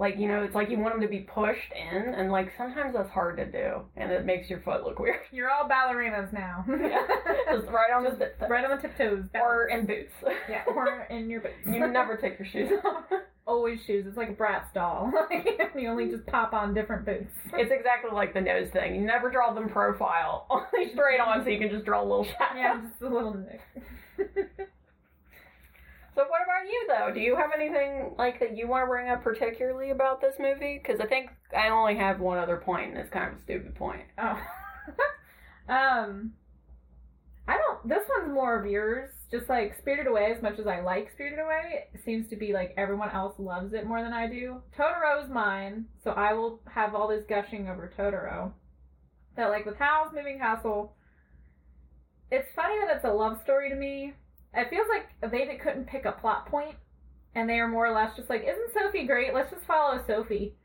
Like, 0.00 0.16
you 0.18 0.28
know, 0.28 0.42
it's 0.42 0.54
like 0.54 0.70
you 0.70 0.78
want 0.78 0.94
them 0.94 1.02
to 1.02 1.08
be 1.08 1.20
pushed 1.20 1.72
in, 1.76 2.14
and 2.14 2.32
like 2.32 2.50
sometimes 2.56 2.94
that's 2.94 3.10
hard 3.10 3.36
to 3.36 3.44
do, 3.44 3.82
and 3.98 4.10
it 4.10 4.24
makes 4.24 4.48
your 4.48 4.60
foot 4.60 4.82
look 4.82 4.98
weird. 5.04 5.20
You're 5.30 5.50
all 5.50 5.68
ballerinas 5.68 6.32
now. 6.32 6.64
Yeah, 6.70 7.06
Just 7.54 7.68
right 7.70 7.92
on 7.94 8.04
the 8.04 8.10
Just 8.12 8.50
right 8.50 8.64
on 8.64 8.74
the 8.76 8.80
tiptoes. 8.82 9.24
or 9.34 9.66
in 9.68 9.84
boots. 9.84 10.12
Yeah, 10.48 10.62
or 10.74 11.02
in 11.10 11.28
your 11.28 11.42
boots. 11.42 11.66
You 11.66 11.86
never 11.86 12.16
take 12.16 12.38
your 12.38 12.48
shoes 12.48 12.72
off. 12.82 13.04
always 13.46 13.78
shoes. 13.86 14.06
It's 14.08 14.16
like 14.16 14.30
a 14.30 14.32
Bratz 14.32 14.72
doll. 14.72 15.12
you 15.76 15.88
only 15.88 16.08
just 16.08 16.24
pop 16.26 16.54
on 16.54 16.72
different 16.72 17.04
boots. 17.04 17.34
It's 17.52 17.70
exactly 17.70 18.10
like 18.10 18.32
the 18.32 18.40
nose 18.40 18.70
thing. 18.72 18.94
You 18.94 19.02
never 19.02 19.30
draw 19.30 19.52
them 19.52 19.68
profile, 19.68 20.46
only 20.48 20.92
straight 20.94 21.20
on, 21.20 21.44
so 21.44 21.50
you 21.50 21.58
can 21.58 21.68
just 21.68 21.84
draw 21.84 22.00
a 22.02 22.08
little 22.08 22.24
shadow. 22.24 22.56
yeah, 22.56 22.80
just 22.88 23.02
a 23.02 23.08
little 23.08 23.34
nick. 23.34 23.60
So 26.14 26.22
what 26.22 26.42
about 26.42 26.66
you 26.70 26.86
though? 26.88 27.14
Do 27.14 27.20
you 27.20 27.36
have 27.36 27.50
anything 27.54 28.14
like 28.18 28.40
that 28.40 28.56
you 28.56 28.66
want 28.66 28.82
to 28.82 28.86
bring 28.88 29.08
up 29.08 29.22
particularly 29.22 29.90
about 29.90 30.20
this 30.20 30.34
movie? 30.38 30.80
Because 30.82 31.00
I 31.00 31.06
think 31.06 31.30
I 31.56 31.68
only 31.68 31.96
have 31.96 32.20
one 32.20 32.38
other 32.38 32.56
point, 32.56 32.90
and 32.90 32.98
it's 32.98 33.10
kind 33.10 33.32
of 33.32 33.38
a 33.38 33.42
stupid 33.42 33.74
point. 33.74 34.02
oh. 34.18 34.40
um, 35.68 36.32
I 37.46 37.56
don't. 37.56 37.88
This 37.88 38.04
one's 38.08 38.32
more 38.32 38.58
of 38.58 38.70
yours. 38.70 39.10
Just 39.30 39.48
like 39.48 39.76
Spirited 39.78 40.08
Away, 40.08 40.32
as 40.36 40.42
much 40.42 40.58
as 40.58 40.66
I 40.66 40.80
like 40.80 41.12
Spirited 41.12 41.38
Away, 41.38 41.86
seems 42.04 42.28
to 42.28 42.36
be 42.36 42.52
like 42.52 42.74
everyone 42.76 43.10
else 43.10 43.34
loves 43.38 43.72
it 43.72 43.86
more 43.86 44.02
than 44.02 44.12
I 44.12 44.26
do. 44.26 44.60
Totoro's 44.76 45.30
mine, 45.30 45.86
so 46.02 46.10
I 46.10 46.32
will 46.32 46.60
have 46.72 46.94
all 46.94 47.08
this 47.08 47.24
gushing 47.28 47.68
over 47.68 47.92
Totoro. 47.96 48.52
But 49.36 49.50
like 49.50 49.66
with 49.66 49.76
Howl's 49.76 50.12
Moving 50.12 50.38
Castle, 50.38 50.94
it's 52.30 52.48
funny 52.54 52.74
that 52.80 52.96
it's 52.96 53.04
a 53.04 53.12
love 53.12 53.40
story 53.42 53.68
to 53.70 53.76
me. 53.76 54.14
It 54.54 54.68
feels 54.70 54.86
like 54.88 55.30
they 55.30 55.56
couldn't 55.62 55.86
pick 55.86 56.04
a 56.04 56.12
plot 56.12 56.46
point, 56.46 56.74
and 57.34 57.48
they 57.48 57.60
are 57.60 57.68
more 57.68 57.86
or 57.86 57.94
less 57.94 58.16
just 58.16 58.28
like, 58.30 58.42
"Isn't 58.42 58.72
Sophie 58.74 59.06
great? 59.06 59.32
Let's 59.34 59.50
just 59.50 59.64
follow 59.64 60.02
Sophie." 60.06 60.56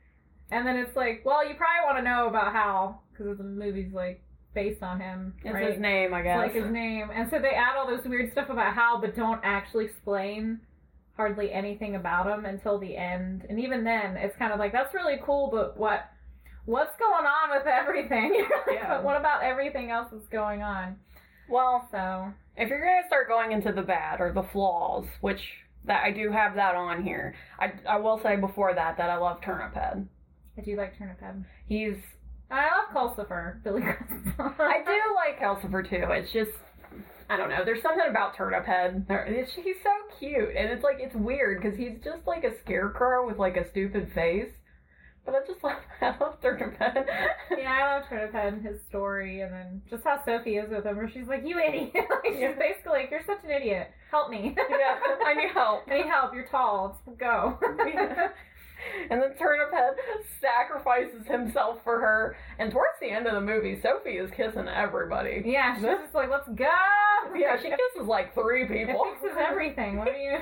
And 0.52 0.66
then 0.66 0.78
it's 0.78 0.96
like, 0.96 1.24
"Well, 1.26 1.48
you 1.48 1.56
probably 1.56 1.86
want 1.86 1.98
to 1.98 2.04
know 2.04 2.28
about 2.28 2.54
Hal 2.54 3.04
because 3.12 3.38
the 3.38 3.44
movie's 3.44 3.94
like 3.94 4.22
based 4.54 4.82
on 4.84 5.00
him, 5.02 5.34
It's 5.44 5.54
right? 5.54 5.72
his 5.72 5.80
name, 5.80 6.14
I 6.14 6.20
It's 6.20 6.26
guess. 6.28 6.38
like 6.38 6.54
his 6.54 6.72
name. 6.72 7.10
And 7.14 7.30
so 7.30 7.40
they 7.40 7.50
add 7.50 7.76
all 7.78 7.88
this 7.88 8.06
weird 8.06 8.32
stuff 8.32 8.50
about 8.50 8.74
Hal, 8.74 9.00
but 9.02 9.14
don't 9.16 9.42
actually 9.44 9.86
explain 9.86 10.62
hardly 11.18 11.52
anything 11.52 11.96
about 11.96 12.26
him 12.28 12.46
until 12.46 12.78
the 12.80 12.96
end. 12.96 13.46
And 13.50 13.60
even 13.60 13.84
then, 13.84 14.16
it's 14.18 14.36
kind 14.38 14.54
of 14.54 14.60
like 14.60 14.72
that's 14.72 14.94
really 14.94 15.20
cool, 15.24 15.50
but 15.52 15.78
what 15.78 16.10
what's 16.66 16.96
going 16.98 17.26
on 17.26 17.52
with 17.52 17.68
everything? 17.68 18.46
Yeah. 18.72 18.88
But 18.98 19.04
what 19.04 19.18
about 19.18 19.44
everything 19.44 19.92
else 19.92 20.08
that's 20.12 20.28
going 20.28 20.62
on? 20.64 20.98
well, 21.50 21.88
So 21.92 22.34
if 22.58 22.70
you're 22.70 22.80
gonna 22.80 23.08
start 23.08 23.28
going 23.28 23.52
into 23.52 23.72
the 23.72 23.82
bad 23.82 24.22
or 24.22 24.32
the 24.32 24.44
flaws, 24.44 25.06
which 25.22 25.42
that 25.86 26.04
I 26.04 26.12
do 26.12 26.32
have 26.32 26.56
that 26.56 26.76
on 26.76 27.04
here, 27.04 27.36
I 27.60 27.74
I 27.88 27.98
will 27.98 28.20
say 28.24 28.36
before 28.36 28.74
that 28.74 28.98
that 28.98 29.10
I 29.10 29.18
love 29.18 29.42
Turnip 29.42 29.74
Head. 29.74 30.08
I 30.58 30.62
do 30.62 30.76
like 30.76 30.98
Turnip 30.98 31.20
Head. 31.20 31.46
He's 31.68 31.98
I 32.50 32.68
love 32.68 32.94
Calcifer, 32.94 33.64
Billy 33.64 33.82
Crystal. 33.82 34.32
I 34.60 34.84
do 34.86 35.02
like 35.16 35.40
Calcifer 35.40 35.88
too. 35.88 36.12
It's 36.12 36.32
just 36.32 36.52
I 37.30 37.38
don't 37.38 37.50
know. 37.50 37.66
There's 37.66 37.82
something 37.82 38.08
about 38.08 38.36
Turnip 38.36 38.66
Head. 38.66 39.06
He's 39.56 39.76
so 39.84 39.90
cute, 40.20 40.56
and 40.56 40.70
it's 40.70 40.84
like 40.84 40.98
it's 41.00 41.16
weird 41.16 41.62
because 41.62 41.78
he's 41.78 41.98
just 42.04 42.26
like 42.28 42.44
a 42.44 42.58
scarecrow 42.64 43.28
with 43.28 43.40
like 43.40 43.58
a 43.58 43.70
stupid 43.70 44.12
face. 44.14 44.52
But 45.26 45.36
I 45.36 45.40
just 45.48 45.64
love 45.64 45.78
I 46.02 46.16
love 46.20 46.36
Head. 46.78 47.06
Yeah, 47.58 47.72
I 47.74 47.96
love 47.96 48.04
and 48.36 48.62
his 48.62 48.80
story, 48.88 49.42
and 49.42 49.52
then 49.52 49.82
just 49.90 50.04
how 50.04 50.24
Sophie 50.24 50.58
is 50.58 50.70
with 50.70 50.86
him, 50.86 50.96
where 50.98 51.10
she's 51.10 51.28
like, 51.28 51.44
"You 51.46 51.60
idiot!" 51.60 51.92
like, 51.96 52.10
she's 52.26 52.40
Yeah. 52.40 52.54
basically 52.54 52.92
like, 52.92 53.12
"You're 53.12 53.24
such 53.26 53.44
an 53.44 53.50
idiot. 53.52 53.90
Help 54.12 54.30
me." 54.30 54.56
yeah, 54.70 54.98
I 55.26 55.34
need 55.34 55.52
help. 55.52 55.84
I 55.90 55.98
need 55.98 56.06
help. 56.06 56.34
You're 56.34 56.46
tall. 56.48 57.00
Let's 57.08 57.18
go. 57.20 57.58
Yeah. 57.86 58.28
And 59.10 59.22
then 59.22 59.36
Turnip 59.38 59.72
Head 59.72 59.94
sacrifices 60.42 61.28
himself 61.28 61.80
for 61.84 62.00
her. 62.00 62.36
And 62.60 62.72
towards 62.72 63.00
the 63.00 63.10
end 63.10 63.28
of 63.28 63.34
the 63.34 63.42
movie, 63.42 63.80
Sophie 63.82 64.18
is 64.18 64.32
kissing 64.32 64.68
everybody. 64.68 65.44
yeah, 65.46 65.76
she's 65.76 65.84
just 65.84 66.14
like, 66.14 66.30
"Let's 66.30 66.48
go." 66.50 66.66
Yeah, 67.36 67.58
she 67.58 67.70
kisses 67.70 68.08
like 68.08 68.34
three 68.34 68.66
people. 68.66 69.02
It 69.06 69.20
fixes 69.20 69.38
everything. 69.38 69.98
What 69.98 70.08
do 70.08 70.14
you? 70.14 70.38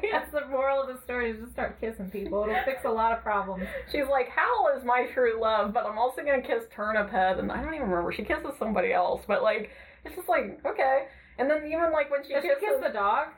That's 0.12 0.30
the 0.32 0.46
moral 0.46 0.82
of 0.82 0.88
the 0.88 1.02
story: 1.02 1.30
is 1.30 1.40
just 1.40 1.52
start 1.52 1.80
kissing 1.80 2.10
people. 2.10 2.44
It'll 2.44 2.62
fix 2.64 2.84
a 2.84 2.90
lot 2.90 3.12
of 3.12 3.22
problems. 3.22 3.64
She's 3.90 4.06
like, 4.08 4.28
Hal 4.28 4.78
is 4.78 4.84
my 4.84 5.06
true 5.12 5.38
love, 5.40 5.74
but 5.74 5.84
I'm 5.84 5.98
also 5.98 6.22
gonna 6.22 6.40
kiss 6.40 6.64
Turnip 6.74 7.10
Head, 7.10 7.38
and 7.38 7.50
I 7.52 7.60
don't 7.62 7.74
even 7.74 7.88
remember. 7.88 8.12
She 8.12 8.22
kisses 8.22 8.52
somebody 8.58 8.92
else, 8.92 9.22
but 9.26 9.42
like, 9.42 9.70
it's 10.04 10.14
just 10.14 10.28
like, 10.28 10.60
okay. 10.64 11.06
And 11.38 11.50
then 11.50 11.66
even 11.66 11.92
like 11.92 12.10
when 12.10 12.22
she 12.24 12.32
Does 12.32 12.42
she 12.42 12.48
kisses, 12.48 12.64
kiss 12.80 12.86
the 12.86 12.92
dog? 12.92 13.28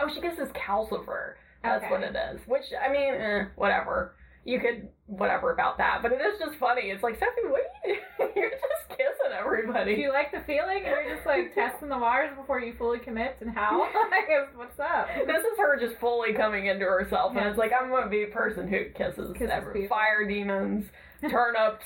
oh, 0.00 0.08
she 0.12 0.20
kisses 0.20 0.48
Calcifer. 0.52 1.34
That's 1.64 1.82
Okay. 1.84 1.90
what 1.92 2.02
it 2.02 2.14
is. 2.14 2.40
Which 2.46 2.64
I 2.80 2.92
mean, 2.92 3.14
eh, 3.14 3.44
whatever. 3.56 4.14
You 4.44 4.60
could 4.60 4.88
whatever 5.06 5.52
about 5.52 5.78
that, 5.78 6.00
but 6.02 6.12
it 6.12 6.20
is 6.20 6.38
just 6.38 6.56
funny. 6.58 6.90
It's 6.90 7.02
like 7.02 7.14
Sophie, 7.18 7.48
what 7.48 7.62
are 7.62 7.88
you 7.88 7.96
doing? 8.18 8.30
You're 8.36 8.50
just 8.50 8.88
kissing 8.90 9.32
everybody. 9.38 9.96
Do 9.96 10.02
you 10.02 10.12
like 10.12 10.30
the 10.32 10.40
feeling? 10.46 10.84
Or 10.84 11.00
you're 11.00 11.14
just 11.16 11.26
like 11.26 11.54
testing 11.54 11.88
the 11.88 11.96
waters 11.96 12.30
before 12.36 12.60
you 12.60 12.74
fully 12.76 12.98
commit? 12.98 13.36
And 13.40 13.50
how? 13.50 13.80
Like, 14.10 14.54
What's 14.54 14.78
up? 14.78 15.08
This 15.26 15.40
is 15.42 15.58
her 15.58 15.80
just 15.80 15.98
fully 15.98 16.34
coming 16.34 16.66
into 16.66 16.84
herself, 16.84 17.34
and 17.36 17.46
it's 17.46 17.56
like 17.58 17.72
I'm 17.72 17.88
gonna 17.90 18.10
be 18.10 18.24
a 18.24 18.26
person 18.28 18.68
who 18.68 18.84
kisses, 18.94 19.32
Kisses 19.32 19.50
every 19.50 19.88
fire 19.88 20.26
demons, 20.28 20.84
turnips. 21.30 21.84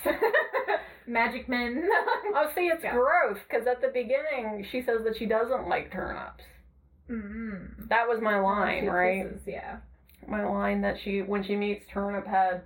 Magic 1.06 1.48
men. 1.48 1.88
Oh, 2.34 2.50
see, 2.54 2.66
it's 2.66 2.82
Yeah. 2.84 2.92
gross 2.92 3.38
because 3.48 3.66
at 3.68 3.80
the 3.80 3.88
beginning 3.88 4.66
she 4.70 4.82
says 4.82 5.04
that 5.04 5.16
she 5.16 5.26
doesn't 5.26 5.68
like 5.68 5.90
turnips. 5.92 6.44
Mm-hmm. 7.10 7.86
That 7.88 8.08
was 8.08 8.20
my 8.20 8.38
line, 8.38 8.86
right? 8.86 9.24
kisses, 9.24 9.42
yeah. 9.46 9.78
My 10.26 10.44
line 10.44 10.82
that 10.82 10.96
she, 11.02 11.22
when 11.22 11.42
she 11.44 11.56
meets 11.56 11.84
Turnip 11.92 12.26
Head, 12.26 12.62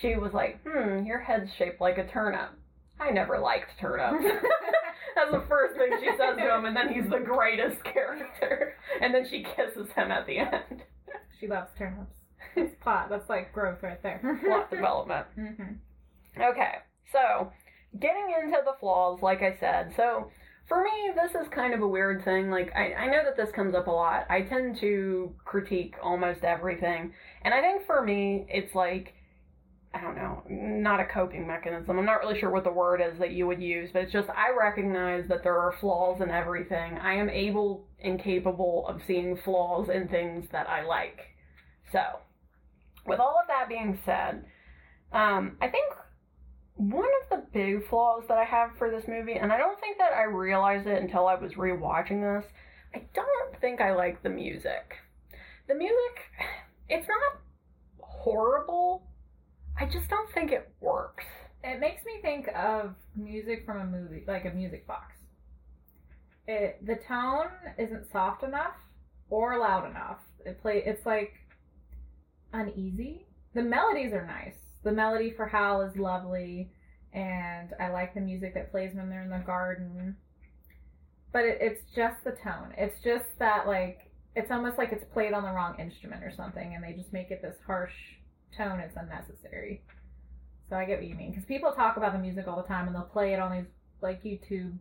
she 0.00 0.16
was 0.16 0.32
like, 0.32 0.60
"Hmm, 0.66 1.04
your 1.06 1.20
head's 1.20 1.50
shaped 1.56 1.80
like 1.80 1.98
a 1.98 2.06
turnip." 2.06 2.50
I 2.98 3.10
never 3.10 3.38
liked 3.38 3.78
turnips. 3.80 4.24
That's 5.14 5.30
the 5.30 5.44
first 5.48 5.76
thing 5.76 5.90
she 6.00 6.10
says 6.16 6.36
to 6.36 6.54
him, 6.56 6.64
and 6.64 6.76
then 6.76 6.92
he's 6.92 7.08
the 7.10 7.20
greatest 7.20 7.82
character. 7.84 8.74
And 9.00 9.14
then 9.14 9.26
she 9.28 9.42
kisses 9.42 9.90
him 9.94 10.10
at 10.10 10.26
the 10.26 10.38
end. 10.38 10.82
She 11.40 11.46
loves 11.46 11.70
turnips. 11.78 12.12
That's 12.54 12.74
plot. 12.80 13.08
That's 13.10 13.28
like 13.28 13.52
growth 13.52 13.82
right 13.82 14.02
there. 14.02 14.38
Plot 14.44 14.70
development. 14.70 15.26
hmm 15.34 15.74
Okay, 16.38 16.76
so 17.12 17.50
getting 17.98 18.34
into 18.42 18.58
the 18.64 18.74
flaws, 18.78 19.20
like 19.22 19.42
I 19.42 19.56
said, 19.58 19.92
so 19.96 20.30
for 20.68 20.82
me, 20.82 21.12
this 21.14 21.30
is 21.40 21.48
kind 21.52 21.74
of 21.74 21.80
a 21.80 21.88
weird 21.88 22.24
thing. 22.24 22.50
Like, 22.50 22.72
I, 22.74 22.92
I 22.94 23.06
know 23.06 23.22
that 23.24 23.36
this 23.36 23.54
comes 23.54 23.74
up 23.74 23.86
a 23.86 23.90
lot. 23.90 24.26
I 24.28 24.42
tend 24.42 24.78
to 24.80 25.32
critique 25.44 25.94
almost 26.02 26.42
everything. 26.42 27.12
And 27.42 27.54
I 27.54 27.60
think 27.60 27.86
for 27.86 28.02
me, 28.02 28.46
it's 28.48 28.74
like, 28.74 29.14
I 29.94 30.00
don't 30.00 30.16
know, 30.16 30.42
not 30.48 31.00
a 31.00 31.06
coping 31.06 31.46
mechanism. 31.46 31.98
I'm 31.98 32.04
not 32.04 32.20
really 32.20 32.38
sure 32.38 32.50
what 32.50 32.64
the 32.64 32.72
word 32.72 33.00
is 33.00 33.18
that 33.20 33.30
you 33.30 33.46
would 33.46 33.62
use, 33.62 33.90
but 33.92 34.02
it's 34.02 34.12
just 34.12 34.28
I 34.28 34.54
recognize 34.58 35.28
that 35.28 35.42
there 35.42 35.56
are 35.56 35.74
flaws 35.80 36.20
in 36.20 36.30
everything. 36.30 36.98
I 36.98 37.14
am 37.14 37.30
able 37.30 37.86
and 38.02 38.22
capable 38.22 38.86
of 38.88 39.00
seeing 39.06 39.38
flaws 39.44 39.88
in 39.88 40.08
things 40.08 40.46
that 40.52 40.68
I 40.68 40.84
like. 40.84 41.20
So, 41.92 42.00
with 43.06 43.20
all 43.20 43.36
of 43.40 43.46
that 43.48 43.68
being 43.68 43.98
said, 44.04 44.44
um, 45.12 45.56
I 45.62 45.68
think 45.68 45.92
one 46.76 47.08
of 47.22 47.30
the 47.30 47.46
big 47.52 47.88
flaws 47.88 48.24
that 48.28 48.38
I 48.38 48.44
have 48.44 48.70
for 48.78 48.90
this 48.90 49.08
movie, 49.08 49.34
and 49.34 49.52
I 49.52 49.58
don't 49.58 49.80
think 49.80 49.98
that 49.98 50.12
I 50.12 50.24
realized 50.24 50.86
it 50.86 51.02
until 51.02 51.26
I 51.26 51.34
was 51.34 51.52
rewatching 51.54 52.20
this, 52.22 52.50
I 52.94 53.02
don't 53.14 53.60
think 53.60 53.80
I 53.80 53.94
like 53.94 54.22
the 54.22 54.28
music. 54.28 54.94
The 55.68 55.74
music, 55.74 56.30
it's 56.88 57.08
not 57.08 57.40
horrible. 58.00 59.06
I 59.78 59.86
just 59.86 60.08
don't 60.08 60.30
think 60.32 60.52
it 60.52 60.70
works. 60.80 61.24
It 61.64 61.80
makes 61.80 62.04
me 62.04 62.20
think 62.22 62.48
of 62.54 62.94
music 63.16 63.64
from 63.66 63.80
a 63.80 63.86
movie, 63.86 64.24
like 64.26 64.44
a 64.44 64.50
music 64.50 64.86
box. 64.86 65.14
It 66.46 66.84
the 66.86 66.96
tone 67.08 67.48
isn't 67.76 68.10
soft 68.12 68.44
enough 68.44 68.76
or 69.30 69.58
loud 69.58 69.90
enough. 69.90 70.20
It 70.44 70.60
play 70.62 70.82
it's 70.86 71.04
like 71.04 71.32
uneasy. 72.52 73.26
The 73.54 73.62
melodies 73.62 74.12
are 74.12 74.26
nice. 74.26 74.65
The 74.86 74.92
melody 74.92 75.32
for 75.32 75.48
Hal 75.48 75.82
is 75.82 75.96
lovely, 75.96 76.70
and 77.12 77.74
I 77.80 77.88
like 77.88 78.14
the 78.14 78.20
music 78.20 78.54
that 78.54 78.70
plays 78.70 78.94
when 78.94 79.10
they're 79.10 79.24
in 79.24 79.30
the 79.30 79.42
garden. 79.44 80.14
But 81.32 81.44
it, 81.44 81.58
it's 81.60 81.82
just 81.96 82.22
the 82.22 82.30
tone. 82.30 82.72
It's 82.78 82.94
just 83.02 83.24
that 83.40 83.66
like 83.66 84.12
it's 84.36 84.52
almost 84.52 84.78
like 84.78 84.92
it's 84.92 85.02
played 85.12 85.32
on 85.32 85.42
the 85.42 85.50
wrong 85.50 85.74
instrument 85.80 86.22
or 86.22 86.32
something, 86.36 86.72
and 86.72 86.84
they 86.84 86.92
just 86.92 87.12
make 87.12 87.32
it 87.32 87.42
this 87.42 87.56
harsh 87.66 87.90
tone. 88.56 88.78
It's 88.78 88.96
unnecessary. 88.96 89.82
So 90.70 90.76
I 90.76 90.84
get 90.84 91.00
what 91.00 91.08
you 91.08 91.16
mean 91.16 91.32
because 91.32 91.46
people 91.46 91.72
talk 91.72 91.96
about 91.96 92.12
the 92.12 92.20
music 92.20 92.46
all 92.46 92.62
the 92.62 92.68
time, 92.68 92.86
and 92.86 92.94
they'll 92.94 93.02
play 93.02 93.32
it 93.32 93.40
on 93.40 93.50
these 93.56 93.66
like 94.00 94.22
YouTube 94.22 94.78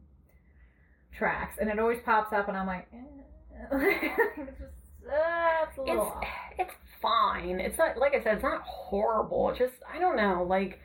tracks, 1.18 1.58
and 1.60 1.68
it 1.68 1.80
always 1.80 1.98
pops 2.06 2.32
up, 2.32 2.48
and 2.48 2.56
I'm 2.56 2.68
like, 2.68 2.88
eh. 2.94 3.70
it's 4.38 4.60
just 4.60 5.12
uh, 5.12 5.66
it's 5.68 5.78
a 5.80 5.82
little 5.82 6.22
It's 6.60 6.70
it's 6.70 6.74
fine. 7.06 7.60
It's 7.60 7.78
not 7.78 7.98
like 7.98 8.14
I 8.14 8.24
said, 8.24 8.36
it's 8.36 8.44
not 8.44 8.62
horrible. 8.64 9.50
It's 9.50 9.60
just 9.60 9.76
I 9.94 10.00
don't 10.00 10.18
know, 10.18 10.46
like 10.48 10.80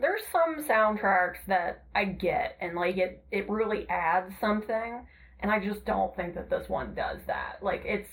there's 0.00 0.22
some 0.32 0.64
soundtracks 0.64 1.38
that 1.46 1.84
I 1.94 2.04
get 2.04 2.56
and 2.60 2.74
like 2.74 2.96
it 2.96 3.24
it 3.30 3.48
really 3.48 3.88
adds 3.88 4.34
something 4.40 5.06
and 5.40 5.50
I 5.50 5.64
just 5.64 5.84
don't 5.84 6.14
think 6.16 6.34
that 6.34 6.50
this 6.50 6.68
one 6.68 6.94
does 6.94 7.18
that. 7.26 7.58
Like 7.62 7.82
it's 7.84 8.08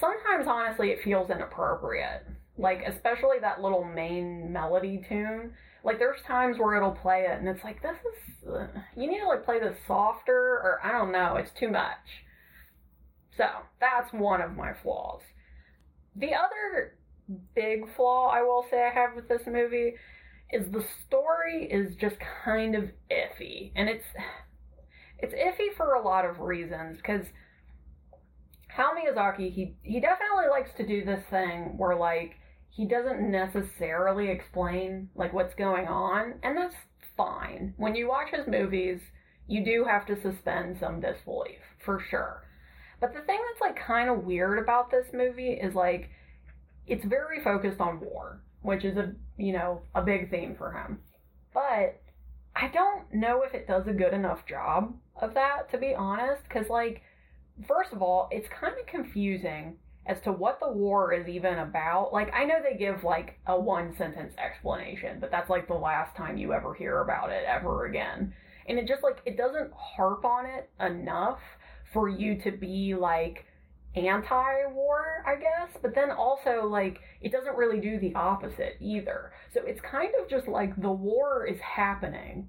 sometimes 0.00 0.46
honestly 0.48 0.90
it 0.90 1.02
feels 1.02 1.30
inappropriate. 1.30 2.26
Like 2.56 2.82
especially 2.86 3.38
that 3.40 3.62
little 3.62 3.84
main 3.84 4.52
melody 4.52 5.04
tune. 5.08 5.52
Like 5.84 6.00
there's 6.00 6.20
times 6.26 6.58
where 6.58 6.76
it'll 6.76 6.90
play 6.90 7.26
it 7.30 7.38
and 7.38 7.48
it's 7.48 7.62
like 7.62 7.80
this 7.82 7.96
is 7.96 8.58
you 8.96 9.08
need 9.08 9.20
to 9.20 9.28
like 9.28 9.44
play 9.44 9.60
this 9.60 9.76
softer 9.86 10.34
or 10.34 10.80
I 10.82 10.90
don't 10.90 11.12
know, 11.12 11.36
it's 11.36 11.52
too 11.58 11.68
much. 11.70 12.24
So, 13.36 13.46
that's 13.80 14.12
one 14.12 14.40
of 14.40 14.56
my 14.56 14.72
flaws. 14.82 15.20
The 16.18 16.34
other 16.34 16.98
big 17.54 17.94
flaw 17.94 18.28
I 18.28 18.42
will 18.42 18.66
say 18.70 18.84
I 18.84 18.90
have 18.90 19.14
with 19.14 19.28
this 19.28 19.46
movie 19.46 19.94
is 20.50 20.70
the 20.70 20.84
story 21.06 21.68
is 21.70 21.94
just 21.94 22.16
kind 22.44 22.74
of 22.74 22.90
iffy. 23.10 23.70
And 23.76 23.88
it's 23.88 24.06
it's 25.18 25.34
iffy 25.34 25.76
for 25.76 25.94
a 25.94 26.02
lot 26.02 26.24
of 26.24 26.40
reasons 26.40 27.00
cuz 27.02 27.26
Hayao 28.76 28.94
Miyazaki 28.94 29.52
he 29.52 29.76
he 29.82 30.00
definitely 30.00 30.48
likes 30.50 30.72
to 30.74 30.86
do 30.86 31.04
this 31.04 31.24
thing 31.30 31.76
where 31.76 31.96
like 31.96 32.36
he 32.70 32.84
doesn't 32.84 33.30
necessarily 33.30 34.28
explain 34.28 35.10
like 35.14 35.32
what's 35.32 35.54
going 35.54 35.86
on 35.86 36.34
and 36.42 36.56
that's 36.56 36.76
fine. 37.16 37.74
When 37.76 37.94
you 37.94 38.08
watch 38.08 38.30
his 38.30 38.46
movies, 38.46 39.00
you 39.46 39.64
do 39.64 39.84
have 39.84 40.06
to 40.06 40.20
suspend 40.20 40.78
some 40.78 41.00
disbelief 41.00 41.60
for 41.78 42.00
sure. 42.00 42.47
But 43.00 43.14
the 43.14 43.20
thing 43.20 43.38
that's 43.48 43.60
like 43.60 43.84
kind 43.84 44.10
of 44.10 44.24
weird 44.24 44.58
about 44.58 44.90
this 44.90 45.06
movie 45.12 45.52
is 45.52 45.74
like 45.74 46.10
it's 46.86 47.04
very 47.04 47.42
focused 47.42 47.80
on 47.80 48.00
war, 48.00 48.40
which 48.62 48.84
is 48.84 48.96
a 48.96 49.12
you 49.36 49.52
know 49.52 49.82
a 49.94 50.02
big 50.02 50.30
theme 50.30 50.54
for 50.56 50.72
him. 50.72 50.98
But 51.54 52.00
I 52.56 52.68
don't 52.68 53.12
know 53.14 53.42
if 53.42 53.54
it 53.54 53.68
does 53.68 53.86
a 53.86 53.92
good 53.92 54.12
enough 54.12 54.46
job 54.46 54.94
of 55.20 55.34
that 55.34 55.70
to 55.70 55.78
be 55.78 55.94
honest, 55.94 56.42
because 56.44 56.68
like 56.68 57.02
first 57.66 57.92
of 57.92 58.02
all, 58.02 58.28
it's 58.30 58.48
kind 58.48 58.74
of 58.78 58.86
confusing 58.86 59.76
as 60.06 60.20
to 60.22 60.32
what 60.32 60.58
the 60.58 60.70
war 60.70 61.12
is 61.12 61.28
even 61.28 61.58
about. 61.58 62.12
Like 62.12 62.32
I 62.34 62.44
know 62.44 62.56
they 62.62 62.76
give 62.76 63.04
like 63.04 63.38
a 63.46 63.58
one 63.58 63.94
sentence 63.96 64.34
explanation, 64.38 65.18
but 65.20 65.30
that's 65.30 65.50
like 65.50 65.68
the 65.68 65.74
last 65.74 66.16
time 66.16 66.38
you 66.38 66.52
ever 66.52 66.74
hear 66.74 67.00
about 67.00 67.30
it 67.30 67.44
ever 67.46 67.86
again. 67.86 68.32
And 68.66 68.78
it 68.78 68.88
just 68.88 69.02
like 69.02 69.18
it 69.24 69.36
doesn't 69.36 69.70
harp 69.72 70.24
on 70.24 70.46
it 70.46 70.70
enough 70.80 71.38
for 71.92 72.08
you 72.08 72.40
to 72.42 72.50
be 72.50 72.94
like 72.94 73.44
anti-war, 73.94 75.24
I 75.26 75.36
guess, 75.36 75.76
but 75.82 75.94
then 75.94 76.10
also 76.10 76.66
like 76.66 77.00
it 77.20 77.32
doesn't 77.32 77.56
really 77.56 77.80
do 77.80 77.98
the 77.98 78.14
opposite 78.14 78.76
either. 78.80 79.32
So 79.52 79.60
it's 79.64 79.80
kind 79.80 80.10
of 80.22 80.28
just 80.28 80.48
like 80.48 80.80
the 80.80 80.90
war 80.90 81.46
is 81.46 81.58
happening 81.60 82.48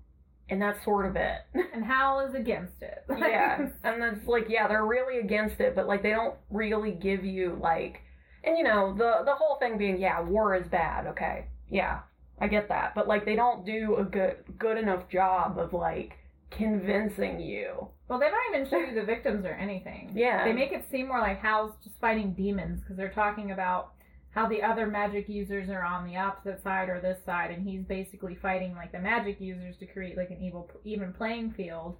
and 0.50 0.62
that's 0.62 0.84
sort 0.84 1.06
of 1.06 1.16
it. 1.16 1.40
and 1.74 1.84
Hal 1.84 2.22
is 2.22 2.36
against 2.36 2.82
it. 2.82 3.06
yeah. 3.18 3.68
And 3.84 4.02
that's 4.02 4.28
like 4.28 4.48
yeah, 4.50 4.68
they're 4.68 4.86
really 4.86 5.20
against 5.20 5.60
it, 5.60 5.76
but 5.76 5.88
like 5.88 6.04
they 6.04 6.12
don't 6.12 6.36
really 6.50 6.92
give 6.92 7.24
you 7.24 7.58
like 7.62 8.02
and 8.44 8.58
you 8.58 8.64
know, 8.64 8.94
the 8.94 9.26
the 9.26 9.34
whole 9.34 9.58
thing 9.60 9.78
being 9.78 10.00
yeah, 10.00 10.22
war 10.22 10.56
is 10.56 10.68
bad, 10.68 11.08
okay. 11.08 11.46
Yeah. 11.70 12.00
I 12.42 12.48
get 12.48 12.70
that. 12.70 12.96
But 12.96 13.08
like 13.08 13.26
they 13.26 13.36
don't 13.36 13.66
do 13.66 13.98
a 13.98 14.04
good 14.04 14.38
good 14.58 14.78
enough 14.78 15.10
job 15.10 15.58
of 15.58 15.74
like 15.74 16.14
convincing 16.52 17.40
you. 17.40 17.88
Well, 18.08 18.20
they 18.20 18.30
don't 18.30 18.56
even 18.56 18.70
show 18.70 18.78
you 18.80 18.96
the 18.96 19.06
victims 19.06 19.46
or 19.46 19.54
anything. 19.54 20.12
Yeah. 20.14 20.46
They 20.46 20.54
make 20.54 20.72
it 20.72 20.86
seem 20.90 21.08
more 21.08 21.20
like 21.20 21.40
Hal's 21.40 21.74
just 21.84 22.00
fighting 22.00 22.34
demons 22.34 22.82
because 22.82 22.98
they're 22.98 23.12
talking 23.12 23.52
about 23.52 23.92
how 24.32 24.48
the 24.48 24.62
other 24.62 24.86
magic 24.86 25.28
users 25.28 25.70
are 25.70 25.84
on 25.84 26.08
the 26.08 26.18
opposite 26.18 26.62
side 26.64 26.90
or 26.90 27.00
this 27.00 27.24
side, 27.26 27.52
and 27.52 27.68
he's 27.68 27.84
basically 27.84 28.36
fighting 28.36 28.76
like 28.76 28.92
the 28.92 29.00
magic 29.00 29.42
users 29.42 29.76
to 29.78 29.86
create 29.86 30.18
like 30.18 30.30
an 30.30 30.42
evil, 30.42 30.70
even 30.84 31.14
playing 31.14 31.52
field. 31.52 31.98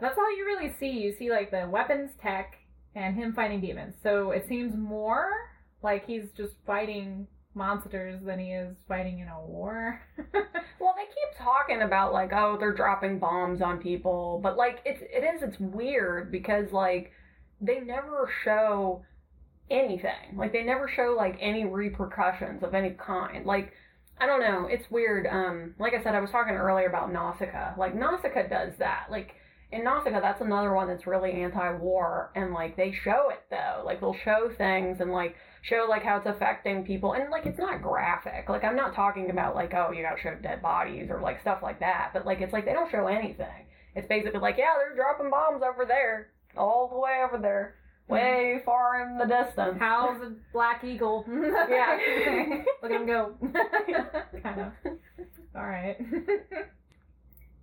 That's 0.00 0.18
all 0.18 0.36
you 0.36 0.44
really 0.44 0.72
see. 0.80 0.90
You 0.90 1.14
see 1.18 1.30
like 1.30 1.50
the 1.50 1.68
weapons 1.68 2.10
tech 2.20 2.56
and 2.94 3.14
him 3.14 3.32
fighting 3.34 3.60
demons. 3.60 3.94
So 4.02 4.30
it 4.30 4.46
seems 4.48 4.74
more 4.76 5.30
like 5.82 6.06
he's 6.06 6.30
just 6.36 6.54
fighting 6.66 7.26
monsters 7.54 8.20
than 8.24 8.38
he 8.38 8.52
is 8.52 8.76
fighting 8.88 9.18
in 9.20 9.28
a 9.28 9.40
war. 9.40 10.00
Well, 10.82 10.94
they 10.96 11.04
keep 11.04 11.38
talking 11.38 11.82
about 11.82 12.12
like, 12.12 12.32
oh, 12.32 12.56
they're 12.58 12.74
dropping 12.74 13.20
bombs 13.20 13.62
on 13.62 13.78
people, 13.78 14.40
but 14.42 14.56
like 14.56 14.80
it's 14.84 15.00
it 15.00 15.22
is 15.22 15.40
it's 15.40 15.60
weird 15.60 16.32
because 16.32 16.72
like 16.72 17.12
they 17.60 17.78
never 17.78 18.28
show 18.44 19.04
anything. 19.70 20.36
Like 20.36 20.52
they 20.52 20.64
never 20.64 20.88
show 20.88 21.14
like 21.16 21.38
any 21.40 21.64
repercussions 21.64 22.64
of 22.64 22.74
any 22.74 22.90
kind. 22.90 23.46
Like 23.46 23.72
I 24.18 24.26
don't 24.26 24.40
know, 24.40 24.66
it's 24.68 24.90
weird. 24.90 25.28
Um, 25.28 25.76
like 25.78 25.94
I 25.94 26.02
said, 26.02 26.16
I 26.16 26.20
was 26.20 26.32
talking 26.32 26.54
earlier 26.54 26.88
about 26.88 27.12
Nausicaa. 27.12 27.74
Like 27.78 27.94
Nausicaa 27.94 28.48
does 28.48 28.72
that. 28.80 29.06
Like 29.08 29.36
in 29.70 29.84
Nausicaa, 29.84 30.20
that's 30.20 30.40
another 30.40 30.74
one 30.74 30.88
that's 30.88 31.06
really 31.06 31.30
anti-war, 31.30 32.32
and 32.34 32.52
like 32.52 32.76
they 32.76 32.90
show 33.04 33.30
it 33.30 33.44
though. 33.50 33.82
Like 33.84 34.00
they'll 34.00 34.16
show 34.24 34.50
things 34.58 35.00
and 35.00 35.12
like 35.12 35.36
show 35.62 35.86
like 35.88 36.02
how 36.02 36.18
it's 36.18 36.26
affecting 36.26 36.84
people, 36.84 37.14
and 37.14 37.30
like 37.30 37.46
it's 37.46 37.58
not 37.58 37.82
graphic. 37.82 38.48
Like 38.48 38.64
I'm 38.64 38.76
not 38.76 38.94
talking 38.94 39.30
about 39.30 39.54
like 39.54 39.72
oh 39.74 39.92
you 39.92 40.02
gotta 40.02 40.20
show 40.20 40.34
dead 40.42 40.60
bodies 40.60 41.08
or 41.08 41.20
like 41.20 41.40
stuff 41.40 41.60
like 41.62 41.80
that, 41.80 42.10
but 42.12 42.26
like 42.26 42.40
it's 42.40 42.52
like 42.52 42.64
they 42.66 42.72
don't 42.72 42.90
show 42.90 43.06
anything. 43.06 43.66
It's 43.94 44.08
basically 44.08 44.40
like 44.40 44.56
yeah 44.58 44.74
they're 44.76 44.94
dropping 44.94 45.30
bombs 45.30 45.62
over 45.62 45.84
there, 45.86 46.30
all 46.56 46.88
the 46.92 46.98
way 46.98 47.22
over 47.26 47.40
there, 47.40 47.76
way 48.08 48.60
far 48.64 49.02
in 49.02 49.18
the 49.18 49.24
distance. 49.24 49.76
How's 49.78 50.20
a 50.20 50.32
black 50.52 50.84
eagle. 50.84 51.24
Yeah. 51.68 51.98
Look 52.82 52.90
at 52.90 53.00
him 53.00 53.06
go. 53.06 53.34
kind 54.42 54.60
of. 54.60 54.72
All 55.54 55.64
right. 55.66 55.96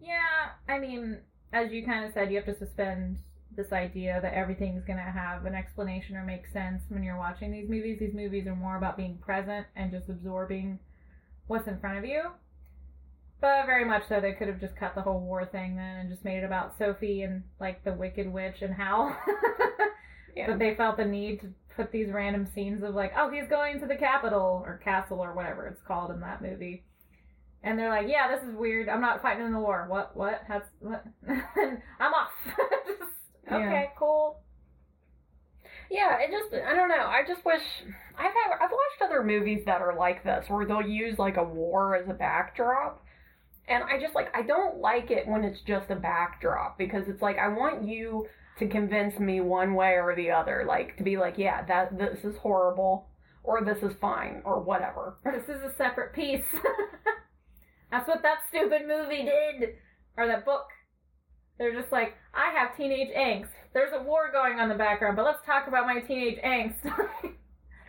yeah, 0.01 0.53
I 0.67 0.79
mean, 0.79 1.19
as 1.51 1.71
you 1.71 1.85
kind 1.85 2.05
of 2.05 2.13
said, 2.13 2.31
you 2.31 2.37
have 2.37 2.45
to 2.45 2.57
suspend 2.57 3.17
this 3.55 3.71
idea 3.71 4.19
that 4.21 4.33
everything's 4.33 4.85
going 4.85 4.97
to 4.97 5.03
have 5.03 5.45
an 5.45 5.55
explanation 5.55 6.15
or 6.15 6.23
make 6.23 6.47
sense 6.47 6.83
when 6.89 7.03
you're 7.03 7.17
watching 7.17 7.51
these 7.51 7.69
movies. 7.69 7.99
These 7.99 8.13
movies 8.13 8.47
are 8.47 8.55
more 8.55 8.77
about 8.77 8.97
being 8.97 9.17
present 9.17 9.65
and 9.75 9.91
just 9.91 10.09
absorbing 10.09 10.79
what's 11.47 11.67
in 11.67 11.79
front 11.79 11.97
of 11.97 12.05
you. 12.05 12.31
But 13.41 13.65
very 13.65 13.85
much 13.85 14.03
so, 14.07 14.19
they 14.19 14.33
could 14.33 14.49
have 14.49 14.59
just 14.59 14.75
cut 14.75 14.95
the 14.95 15.01
whole 15.01 15.21
war 15.21 15.45
thing 15.45 15.75
then 15.77 15.97
and 15.97 16.09
just 16.09 16.25
made 16.25 16.39
it 16.39 16.43
about 16.43 16.77
Sophie 16.77 17.23
and 17.23 17.43
like 17.59 17.83
the 17.83 17.93
Wicked 17.93 18.31
Witch 18.31 18.61
and 18.61 18.73
Hal. 18.73 19.17
Yeah. 20.35 20.47
But 20.47 20.59
they 20.59 20.75
felt 20.75 20.97
the 20.97 21.05
need 21.05 21.41
to 21.41 21.47
put 21.75 21.91
these 21.91 22.11
random 22.11 22.47
scenes 22.53 22.83
of 22.83 22.95
like, 22.95 23.11
oh, 23.17 23.29
he's 23.29 23.49
going 23.49 23.79
to 23.81 23.85
the 23.85 23.95
capital 23.95 24.63
or 24.65 24.79
castle 24.83 25.19
or 25.19 25.33
whatever 25.33 25.67
it's 25.67 25.81
called 25.81 26.11
in 26.11 26.21
that 26.21 26.41
movie. 26.41 26.83
And 27.61 27.77
they're 27.77 27.89
like, 27.89 28.07
yeah, 28.07 28.33
this 28.33 28.47
is 28.47 28.55
weird. 28.55 28.87
I'm 28.87 29.01
not 29.01 29.21
fighting 29.21 29.45
in 29.45 29.51
the 29.51 29.59
war. 29.59 29.85
What? 29.89 30.15
What? 30.15 30.41
That's 30.47 30.67
what? 30.79 31.03
I'm 31.27 32.13
off. 32.13 32.31
Okay, 33.51 33.59
Yeah. 33.59 33.85
cool. 33.97 34.41
Yeah, 35.89 36.17
it 36.19 36.29
just 36.31 36.53
I 36.53 36.75
don't 36.75 36.89
know. 36.89 37.05
I 37.07 37.23
just 37.27 37.43
wish 37.45 37.61
I've 38.17 38.25
had, 38.31 38.53
I've 38.61 38.71
watched 38.71 39.01
other 39.03 39.23
movies 39.23 39.63
that 39.65 39.81
are 39.81 39.95
like 39.95 40.23
this, 40.23 40.45
where 40.47 40.65
they'll 40.65 40.81
use 40.87 41.17
like 41.17 41.37
a 41.37 41.43
war 41.43 41.95
as 41.95 42.07
a 42.09 42.13
backdrop. 42.13 43.03
And 43.67 43.83
I 43.83 43.99
just 43.99 44.13
like 44.15 44.35
I 44.35 44.41
don't 44.43 44.77
like 44.79 45.09
it 45.11 45.27
when 45.27 45.43
it's 45.43 45.61
just 45.61 45.89
a 45.89 45.95
backdrop 45.95 46.77
because 46.77 47.07
it's 47.07 47.21
like 47.21 47.37
I 47.37 47.47
want 47.47 47.87
you 47.87 48.27
to 48.59 48.67
convince 48.67 49.17
me 49.19 49.41
one 49.41 49.73
way 49.73 49.93
or 49.93 50.15
the 50.15 50.31
other, 50.31 50.65
like 50.67 50.97
to 50.97 51.03
be 51.03 51.17
like, 51.17 51.37
yeah, 51.37 51.63
that 51.65 51.97
this 51.97 52.23
is 52.23 52.35
horrible 52.37 53.07
or 53.43 53.63
this 53.63 53.81
is 53.81 53.95
fine 54.01 54.41
or 54.45 54.59
whatever. 54.59 55.17
This 55.23 55.43
is 55.47 55.63
a 55.63 55.73
Separate 55.77 56.13
Peace. 56.13 56.45
That's 57.91 58.07
what 58.07 58.21
that 58.21 58.39
stupid 58.49 58.81
movie 58.87 59.23
did. 59.23 59.75
Or 60.17 60.27
that 60.27 60.45
book. 60.45 60.67
They're 61.59 61.79
just 61.79 61.91
like, 61.91 62.15
I 62.33 62.51
have 62.57 62.75
teenage 62.75 63.13
angst. 63.15 63.49
There's 63.73 63.91
a 63.93 64.01
war 64.01 64.31
going 64.31 64.53
on 64.57 64.63
in 64.63 64.69
the 64.69 64.75
background, 64.75 65.15
but 65.15 65.25
let's 65.25 65.45
talk 65.45 65.67
about 65.67 65.85
my 65.85 65.99
teenage 65.99 66.39
angst. 66.43 66.81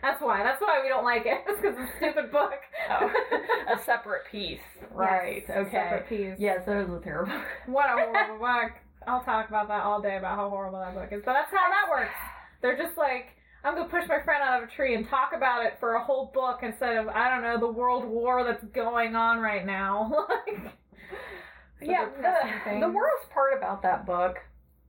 That's 0.01 0.21
why. 0.21 0.43
That's 0.43 0.59
why 0.61 0.81
we 0.83 0.89
don't 0.89 1.05
like 1.05 1.25
it. 1.25 1.39
It's 1.47 1.61
because 1.61 1.77
it's 1.79 1.91
a 1.93 1.97
stupid 1.97 2.31
book. 2.31 2.59
Oh, 2.89 3.09
a 3.73 3.79
Separate 3.85 4.23
Peace, 4.31 4.59
right? 4.91 5.43
Yes, 5.47 5.57
okay. 5.57 5.71
Separate 5.71 6.09
Peace. 6.09 6.35
Yes, 6.39 6.65
that 6.65 6.89
was 6.89 7.01
a 7.01 7.03
terrible. 7.03 7.31
What 7.67 7.85
a 7.85 7.93
horrible 7.93 8.39
book. 8.39 8.71
I'll 9.07 9.23
talk 9.23 9.49
about 9.49 9.67
that 9.69 9.83
all 9.83 10.01
day 10.01 10.17
about 10.17 10.35
how 10.37 10.49
horrible 10.49 10.79
that 10.79 10.93
book 10.93 11.09
is. 11.11 11.21
But 11.25 11.33
that's 11.33 11.51
how 11.51 11.69
that 11.69 11.89
works. 11.89 12.13
They're 12.61 12.77
just 12.77 12.97
like, 12.97 13.37
I'm 13.63 13.75
gonna 13.75 13.89
push 13.89 14.07
my 14.07 14.21
friend 14.23 14.41
out 14.43 14.61
of 14.63 14.69
a 14.69 14.71
tree 14.71 14.95
and 14.95 15.07
talk 15.07 15.31
about 15.35 15.65
it 15.65 15.73
for 15.79 15.93
a 15.93 16.03
whole 16.03 16.31
book 16.33 16.59
instead 16.63 16.97
of 16.97 17.07
I 17.07 17.29
don't 17.29 17.43
know 17.43 17.59
the 17.59 17.71
world 17.71 18.05
war 18.05 18.43
that's 18.43 18.63
going 18.73 19.15
on 19.15 19.39
right 19.39 19.65
now. 19.65 20.27
like, 20.29 20.71
yeah, 21.81 22.07
the, 22.15 22.79
the 22.79 22.91
worst 22.91 23.29
part 23.33 23.57
about 23.57 23.81
that 23.83 24.05
book 24.05 24.37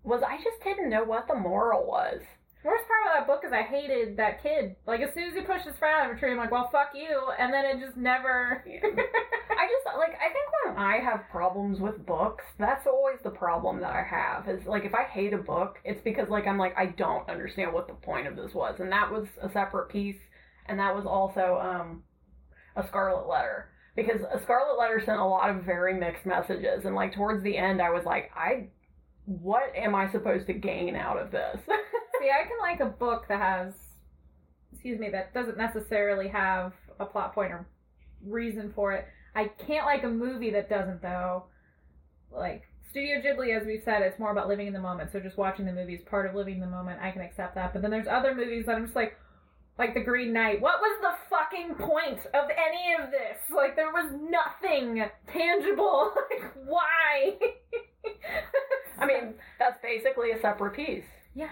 was 0.05 0.23
I 0.27 0.37
just 0.37 0.63
didn't 0.65 0.91
know 0.91 1.05
what 1.05 1.29
the 1.29 1.35
moral 1.35 1.87
was. 1.87 2.21
worst 2.65 2.85
part 2.87 3.07
of 3.07 3.13
that 3.15 3.27
book 3.27 3.43
is 3.47 3.53
I 3.53 3.63
hated 3.63 4.17
that 4.17 4.43
kid. 4.43 4.77
Like 4.87 5.01
as 5.01 5.15
soon 5.15 5.29
as 5.29 5.35
he 5.35 5.43
pushed 5.43 5.67
his 5.67 5.77
friend 5.79 5.95
out 6.01 6.11
of 6.11 6.17
a 6.17 6.21
tree, 6.21 6.33
I'm 6.33 6.37
like, 6.39 6.51
well, 6.51 6.69
fuck 6.73 6.91
you, 6.95 7.31
and 7.39 7.53
then 7.53 7.65
it 7.65 7.81
just 7.81 7.97
never. 7.97 8.65
I 8.67 9.67
just 9.69 9.97
like 9.97 10.17
I 10.19 10.33
think 10.33 10.49
when 10.65 10.77
I 10.77 10.99
have 10.99 11.29
problems 11.31 11.81
with 11.81 12.05
books, 12.05 12.45
that's 12.59 12.87
always 12.87 13.19
the 13.23 13.31
problem 13.31 13.81
that 13.81 13.93
I 13.93 14.03
have. 14.03 14.49
Is 14.49 14.67
like 14.67 14.85
if 14.85 14.95
I 14.95 15.05
hate 15.05 15.33
a 15.33 15.39
book, 15.39 15.79
it's 15.85 16.03
because 16.03 16.29
like 16.29 16.47
I'm 16.47 16.59
like 16.59 16.77
I 16.77 16.87
don't 16.87 17.29
understand 17.29 17.73
what 17.73 17.87
the 17.89 17.95
point 17.95 18.27
of 18.27 18.37
this 18.37 18.55
was, 18.55 18.81
and 18.81 18.91
that 18.93 19.11
was 19.11 19.27
a 19.41 19.51
Separate 19.51 19.89
Peace, 19.89 20.21
and 20.67 20.79
that 20.79 20.95
was 20.95 21.07
also 21.07 21.59
um 21.63 22.03
a 22.75 22.87
Scarlet 22.89 23.29
Letter 23.29 23.69
because 23.95 24.21
a 24.33 24.41
Scarlet 24.43 24.79
Letter 24.79 25.03
sent 25.05 25.21
a 25.21 25.25
lot 25.25 25.51
of 25.51 25.65
very 25.65 25.95
mixed 25.95 26.27
messages, 26.27 26.85
and 26.85 26.95
like 26.95 27.15
towards 27.15 27.43
the 27.43 27.57
end, 27.57 27.81
I 27.83 27.91
was 27.91 28.05
like 28.05 28.31
I. 28.35 28.69
What 29.25 29.73
am 29.77 29.95
I 29.95 30.11
supposed 30.11 30.49
to 30.49 30.53
gain 30.53 30.97
out 30.97 31.17
of 31.17 31.31
this? 31.31 31.61
See, 32.21 32.29
I 32.29 32.43
can 32.43 32.59
like 32.61 32.81
a 32.81 32.87
book 32.87 33.27
that 33.29 33.41
has, 33.41 33.73
excuse 34.73 34.99
me, 34.99 35.11
that 35.11 35.33
doesn't 35.33 35.57
necessarily 35.57 36.27
have 36.27 36.73
a 36.99 37.07
plot 37.07 37.33
point 37.33 37.53
or 37.53 37.69
reason 38.27 38.73
for 38.75 38.93
it. 38.93 39.07
I 39.37 39.45
can't 39.65 39.87
like 39.87 40.03
a 40.03 40.09
movie 40.09 40.51
that 40.51 40.69
doesn't 40.69 41.03
though. 41.03 41.45
Like 42.33 42.65
Studio 42.91 43.21
Ghibli, 43.21 43.59
as 43.59 43.67
we've 43.67 43.83
said, 43.85 44.03
it's 44.03 44.19
more 44.19 44.33
about 44.33 44.49
living 44.49 44.67
in 44.67 44.73
the 44.73 44.81
moment. 44.81 45.13
So 45.13 45.21
just 45.21 45.39
watching 45.39 45.65
the 45.65 45.73
movie 45.73 45.95
is 45.95 46.03
part 46.03 46.27
of 46.27 46.35
living 46.35 46.55
in 46.55 46.61
the 46.61 46.67
moment. 46.67 47.01
I 47.01 47.11
can 47.11 47.23
accept 47.23 47.55
that. 47.55 47.73
But 47.73 47.83
then 47.83 47.91
there's 47.91 48.07
other 48.07 48.35
movies 48.35 48.67
that 48.67 48.75
I'm 48.75 48.85
just 48.85 48.97
like, 48.97 49.17
like 49.79 49.95
The 49.95 50.01
Green 50.01 50.33
Knight. 50.33 50.61
What 50.61 50.81
was 50.81 50.99
the 51.01 51.15
fucking 51.31 51.75
point 51.77 52.21
of 52.35 52.51
any 52.51 52.95
of 53.03 53.11
this? 53.11 53.39
Like 53.55 53.77
there 53.77 53.93
was 53.93 54.13
nothing 54.21 55.05
tangible. 55.33 56.13
Like 56.31 56.53
why? 56.67 57.35
I 58.99 59.07
mean, 59.07 59.35
that's 59.59 59.79
basically 59.83 60.31
a 60.33 60.41
Separate 60.41 60.75
Peace. 60.75 61.05
Yeah. 61.35 61.51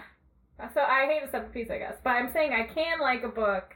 So 0.73 0.81
I 0.81 1.05
hate 1.07 1.23
a 1.27 1.31
Separate 1.31 1.53
Peace, 1.53 1.69
I 1.71 1.77
guess. 1.79 1.95
But 2.03 2.11
I'm 2.11 2.31
saying 2.31 2.53
I 2.53 2.71
can 2.73 2.99
like 2.99 3.23
a 3.23 3.27
book 3.29 3.75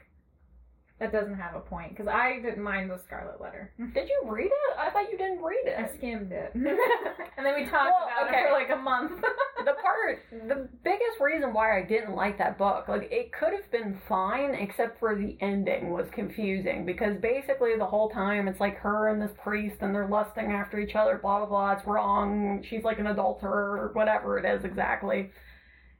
that 0.98 1.12
doesn't 1.12 1.34
have 1.34 1.54
a 1.54 1.60
point 1.60 1.90
because 1.90 2.06
I 2.08 2.40
didn't 2.40 2.62
mind 2.62 2.90
the 2.90 2.98
Scarlet 2.98 3.40
Letter. 3.40 3.72
Did 3.94 4.08
you 4.08 4.22
read 4.30 4.46
it? 4.46 4.78
I 4.78 4.90
thought 4.90 5.10
you 5.10 5.18
didn't 5.18 5.42
read 5.42 5.66
it. 5.66 5.78
I 5.78 5.94
skimmed 5.96 6.32
it, 6.32 6.52
and 6.54 6.64
then 6.64 7.54
we 7.54 7.64
talked 7.66 7.92
Well, 7.92 8.08
about 8.08 8.28
okay. 8.28 8.40
it 8.42 8.46
for 8.46 8.52
like 8.52 8.70
a 8.70 8.76
month. 8.82 9.22
The 9.66 9.72
part, 9.82 10.22
the 10.30 10.68
biggest 10.84 11.20
reason 11.20 11.52
why 11.52 11.76
I 11.76 11.82
didn't 11.82 12.14
like 12.14 12.38
that 12.38 12.56
book, 12.56 12.86
like 12.86 13.10
it 13.10 13.32
could 13.32 13.52
have 13.52 13.68
been 13.72 14.00
fine, 14.08 14.54
except 14.54 15.00
for 15.00 15.16
the 15.16 15.36
ending 15.40 15.90
was 15.90 16.06
confusing 16.12 16.86
because 16.86 17.16
basically 17.20 17.76
the 17.76 17.84
whole 17.84 18.08
time 18.08 18.46
it's 18.46 18.60
like 18.60 18.76
her 18.76 19.08
and 19.08 19.20
this 19.20 19.32
priest 19.42 19.78
and 19.80 19.92
they're 19.92 20.06
lusting 20.06 20.52
after 20.52 20.78
each 20.78 20.94
other, 20.94 21.18
blah 21.20 21.38
blah 21.38 21.48
blah. 21.48 21.72
It's 21.72 21.86
wrong. 21.86 22.64
She's 22.70 22.84
like 22.84 23.00
an 23.00 23.08
adulterer 23.08 23.90
whatever 23.92 24.38
it 24.38 24.44
is 24.44 24.64
exactly. 24.64 25.30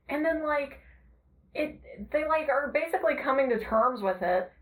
And 0.08 0.24
then 0.24 0.46
like 0.46 0.78
it, 1.52 1.80
they 2.12 2.24
like 2.28 2.48
are 2.48 2.70
basically 2.72 3.16
coming 3.16 3.48
to 3.50 3.58
terms 3.58 4.00
with 4.00 4.22
it. 4.22 4.52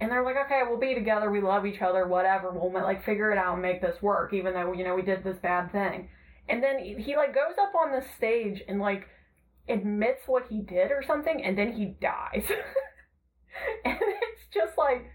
And 0.00 0.10
they're 0.10 0.24
like, 0.24 0.36
okay, 0.46 0.62
we'll 0.66 0.80
be 0.80 0.94
together. 0.94 1.30
We 1.30 1.42
love 1.42 1.66
each 1.66 1.82
other. 1.82 2.06
Whatever. 2.06 2.50
We'll 2.52 2.72
like 2.72 3.04
figure 3.04 3.32
it 3.32 3.38
out 3.38 3.52
and 3.52 3.62
make 3.62 3.82
this 3.82 4.00
work, 4.00 4.32
even 4.32 4.54
though 4.54 4.72
you 4.72 4.84
know 4.84 4.94
we 4.94 5.02
did 5.02 5.22
this 5.24 5.36
bad 5.42 5.70
thing. 5.72 6.08
And 6.48 6.62
then 6.62 6.78
he, 6.78 7.16
like 7.16 7.34
goes 7.34 7.56
up 7.60 7.74
on 7.74 7.90
the 7.92 8.04
stage 8.16 8.62
and 8.68 8.80
like 8.80 9.06
admits 9.68 10.22
what 10.26 10.46
he 10.48 10.60
did 10.60 10.90
or 10.92 11.02
something, 11.06 11.42
and 11.42 11.58
then 11.58 11.72
he 11.72 11.86
dies. 12.00 12.44
and 13.84 13.98
it's 14.00 14.46
just 14.54 14.78
like, 14.78 15.06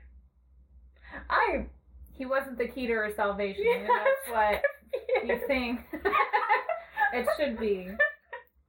I 1.30 1.66
he 2.14 2.26
wasn't 2.26 2.58
the 2.58 2.68
key 2.68 2.88
to 2.88 2.94
her 2.94 3.12
salvation. 3.16 3.64
and 3.66 3.88
Yes. 3.88 4.06
that's 4.26 4.36
what 4.36 5.26
you 5.28 5.40
think 5.48 5.80
it 7.14 7.28
should 7.38 7.58
be. 7.60 7.88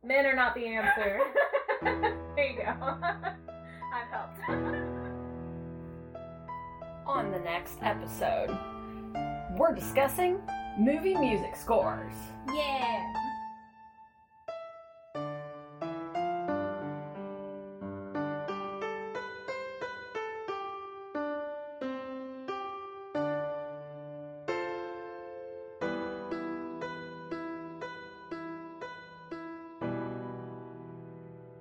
Men 0.04 0.26
are 0.26 0.34
not 0.36 0.54
the 0.54 0.66
answer. 0.66 1.20
there 1.82 2.46
you 2.50 2.56
go. 2.58 2.72
I've 3.92 4.08
helped. 4.10 4.40
On 7.06 7.30
the 7.32 7.38
next 7.40 7.78
episode, 7.82 8.56
we're 9.58 9.74
discussing 9.74 10.38
movie 10.78 11.14
music 11.16 11.56
scores. 11.56 12.12
Yeah. 12.54 13.02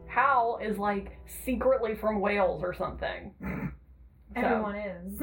Hal 0.07 0.59
is 0.61 0.77
like 0.77 1.17
secretly 1.45 1.95
from 1.95 2.19
Wales 2.19 2.61
or 2.63 2.73
something. 2.73 3.33
So- 4.33 4.41
Everyone 4.43 4.75
is. 4.77 5.21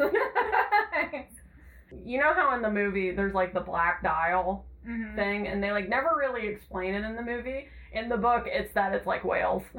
You 2.09 2.18
know 2.18 2.33
how 2.33 2.55
in 2.57 2.62
the 2.62 2.71
movie 2.71 3.11
there's 3.11 3.35
like 3.35 3.53
the 3.53 3.61
black 3.61 4.03
dial 4.03 4.64
Mhm. 4.88 5.14
thing, 5.14 5.47
and 5.49 5.62
they 5.62 5.73
like 5.73 5.88
never 5.90 6.16
really 6.16 6.47
explain 6.47 6.94
it 6.94 7.05
in 7.05 7.14
the 7.16 7.23
movie. 7.23 7.68
In 7.92 8.09
the 8.09 8.16
book, 8.16 8.44
it's 8.47 8.73
that 8.75 8.94
it's 8.94 9.07
like 9.07 9.25
Wales. 9.25 9.62